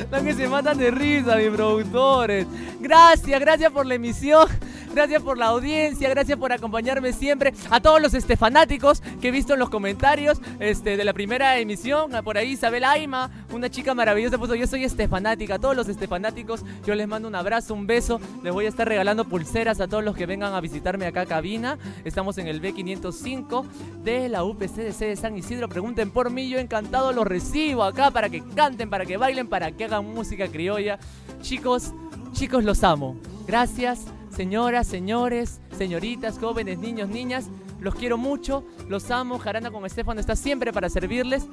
No 0.09 0.21
que 0.23 0.33
se 0.33 0.47
matan 0.47 0.77
de 0.77 0.91
risa, 0.91 1.35
mis 1.37 1.49
productores. 1.49 2.45
Gracias, 2.79 3.39
gracias 3.39 3.71
por 3.71 3.85
la 3.85 3.95
emisión. 3.95 4.47
Gracias 4.93 5.23
por 5.23 5.37
la 5.37 5.47
audiencia, 5.47 6.09
gracias 6.09 6.37
por 6.37 6.51
acompañarme 6.51 7.13
siempre. 7.13 7.53
A 7.69 7.79
todos 7.79 8.01
los 8.01 8.13
estefanáticos 8.13 9.01
que 9.21 9.29
he 9.29 9.31
visto 9.31 9.53
en 9.53 9.59
los 9.59 9.69
comentarios 9.69 10.41
este, 10.59 10.97
de 10.97 11.03
la 11.05 11.13
primera 11.13 11.57
emisión. 11.59 12.11
Por 12.25 12.37
ahí 12.37 12.51
Isabel 12.51 12.83
Aima, 12.83 13.31
una 13.53 13.69
chica 13.69 13.93
maravillosa, 13.93 14.37
puso 14.37 14.53
yo 14.53 14.67
soy 14.67 14.83
estefanática. 14.83 15.55
A 15.55 15.59
todos 15.59 15.77
los 15.77 15.87
estefanáticos 15.87 16.65
yo 16.85 16.93
les 16.93 17.07
mando 17.07 17.29
un 17.29 17.35
abrazo, 17.35 17.73
un 17.73 17.87
beso. 17.87 18.19
Les 18.43 18.51
voy 18.51 18.65
a 18.65 18.69
estar 18.69 18.85
regalando 18.85 19.23
pulseras 19.23 19.79
a 19.79 19.87
todos 19.87 20.03
los 20.03 20.15
que 20.15 20.25
vengan 20.25 20.53
a 20.53 20.59
visitarme 20.59 21.05
acá 21.05 21.21
a 21.21 21.25
cabina. 21.25 21.77
Estamos 22.03 22.37
en 22.37 22.47
el 22.47 22.61
B505 22.61 23.65
de 24.03 24.27
la 24.27 24.43
UPCDC 24.43 24.99
de 24.99 25.15
San 25.15 25.37
Isidro. 25.37 25.69
Pregunten 25.69 26.11
por 26.11 26.31
mí, 26.31 26.49
yo 26.49 26.59
encantado 26.59 27.13
los 27.13 27.25
recibo 27.25 27.83
acá 27.83 28.11
para 28.11 28.29
que 28.29 28.43
canten, 28.55 28.89
para 28.89 29.05
que 29.05 29.15
bailen, 29.15 29.47
para 29.47 29.71
que 29.71 29.85
hagan 29.85 30.05
música 30.05 30.49
criolla. 30.49 30.99
Chicos, 31.41 31.93
chicos, 32.33 32.65
los 32.65 32.83
amo. 32.83 33.15
Gracias. 33.47 34.05
Señoras, 34.35 34.87
señores, 34.87 35.59
señoritas, 35.77 36.39
jóvenes, 36.39 36.79
niños, 36.79 37.09
niñas, 37.09 37.49
los 37.79 37.95
quiero 37.95 38.17
mucho, 38.17 38.63
los 38.87 39.11
amo. 39.11 39.37
Jarana 39.39 39.71
con 39.71 39.85
Estefano 39.85 40.19
está 40.19 40.35
siempre 40.35 40.71
para 40.71 40.89
servirles. 40.89 41.47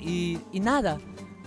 Y, 0.00 0.38
y 0.52 0.60
nada, 0.60 0.98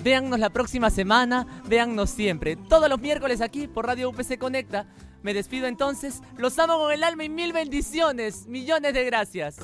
véannos 0.03 0.39
la 0.39 0.49
próxima 0.49 0.89
semana, 0.89 1.47
véannos 1.67 2.09
siempre. 2.09 2.57
Todos 2.57 2.89
los 2.89 2.99
miércoles 2.99 3.41
aquí 3.41 3.67
por 3.67 3.87
Radio 3.87 4.09
UPC 4.09 4.37
Conecta. 4.37 4.87
Me 5.23 5.33
despido 5.33 5.67
entonces, 5.67 6.21
los 6.37 6.57
amo 6.59 6.77
con 6.77 6.91
el 6.91 7.03
alma 7.03 7.23
y 7.23 7.29
mil 7.29 7.53
bendiciones. 7.53 8.47
Millones 8.47 8.93
de 8.93 9.05
gracias. 9.05 9.57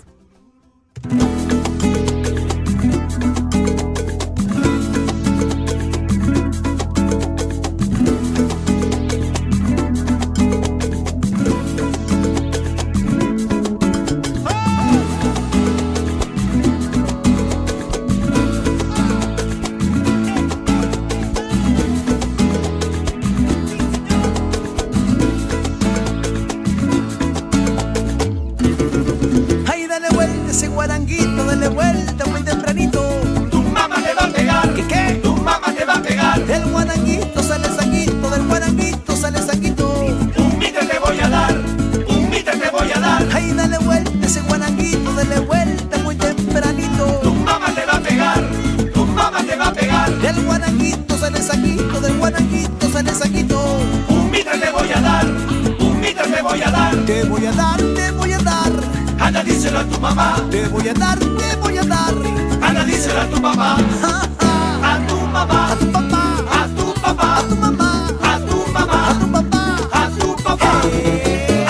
Te 60.68 60.74
voy 60.74 60.90
a 60.90 60.94
dar, 60.94 61.18
te 61.18 61.56
voy 61.62 61.78
a 61.78 61.84
dar. 61.84 62.14
Anda, 62.62 62.84
díselo 62.84 63.22
a 63.22 63.26
tu 63.28 63.40
mamá. 63.42 63.78
A 64.04 65.00
tu 65.08 65.16
mamá. 65.16 65.72
A 65.72 65.76
tu 65.78 65.92
papá. 65.94 66.44
A 66.52 66.68
tu 66.76 66.94
papá. 67.02 67.38
A 67.40 67.44
tu 67.48 67.56
mamá. 67.56 68.10
A 68.22 68.38
tu 68.40 68.58
mamá. 68.74 69.10
A 69.10 69.14
tu 69.18 69.32
papá. 69.34 69.78
A 69.94 70.10
tu 70.20 70.36
papá. 70.44 70.72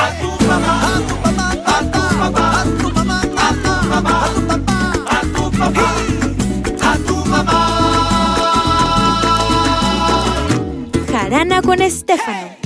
A 0.02 0.20
tu 0.20 0.30
mamá. 0.48 0.74
A 0.82 0.98
tu 1.08 1.16
mamá. 1.24 1.46
A 1.64 1.78
tu 1.94 2.02
papá. 2.18 2.46
A 2.58 2.66
tu 2.66 2.88
mamá. 2.96 3.22
A 3.38 3.54
tu 3.54 3.74
mamá. 3.88 4.16
A 4.26 4.42
tu 4.42 4.54
papá. 4.58 4.78
A 5.06 5.22
tu 5.36 5.44
papá. 5.60 5.88
A 6.82 6.98
tu 7.06 7.16
mamá. 7.30 7.60
Jarana 11.12 11.62
con 11.62 11.82
Estefano. 11.84 12.57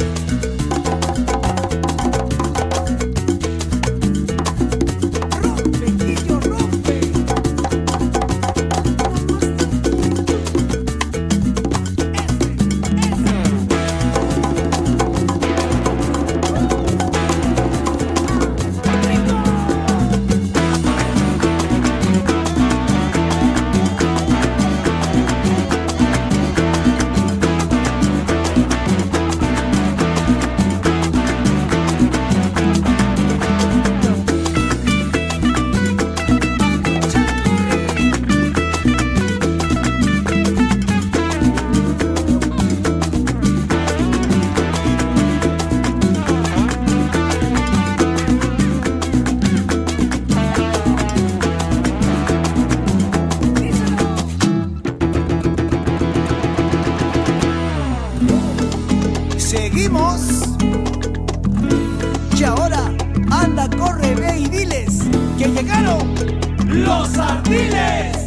Los 67.51 68.20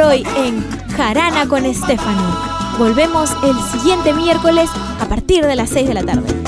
hoy 0.00 0.26
en 0.36 0.64
Jarana 0.90 1.48
con 1.48 1.64
Estefano. 1.64 2.76
Volvemos 2.78 3.30
el 3.42 3.56
siguiente 3.72 4.12
miércoles 4.12 4.70
a 5.00 5.08
partir 5.08 5.44
de 5.44 5.56
las 5.56 5.70
6 5.70 5.88
de 5.88 5.94
la 5.94 6.02
tarde. 6.04 6.47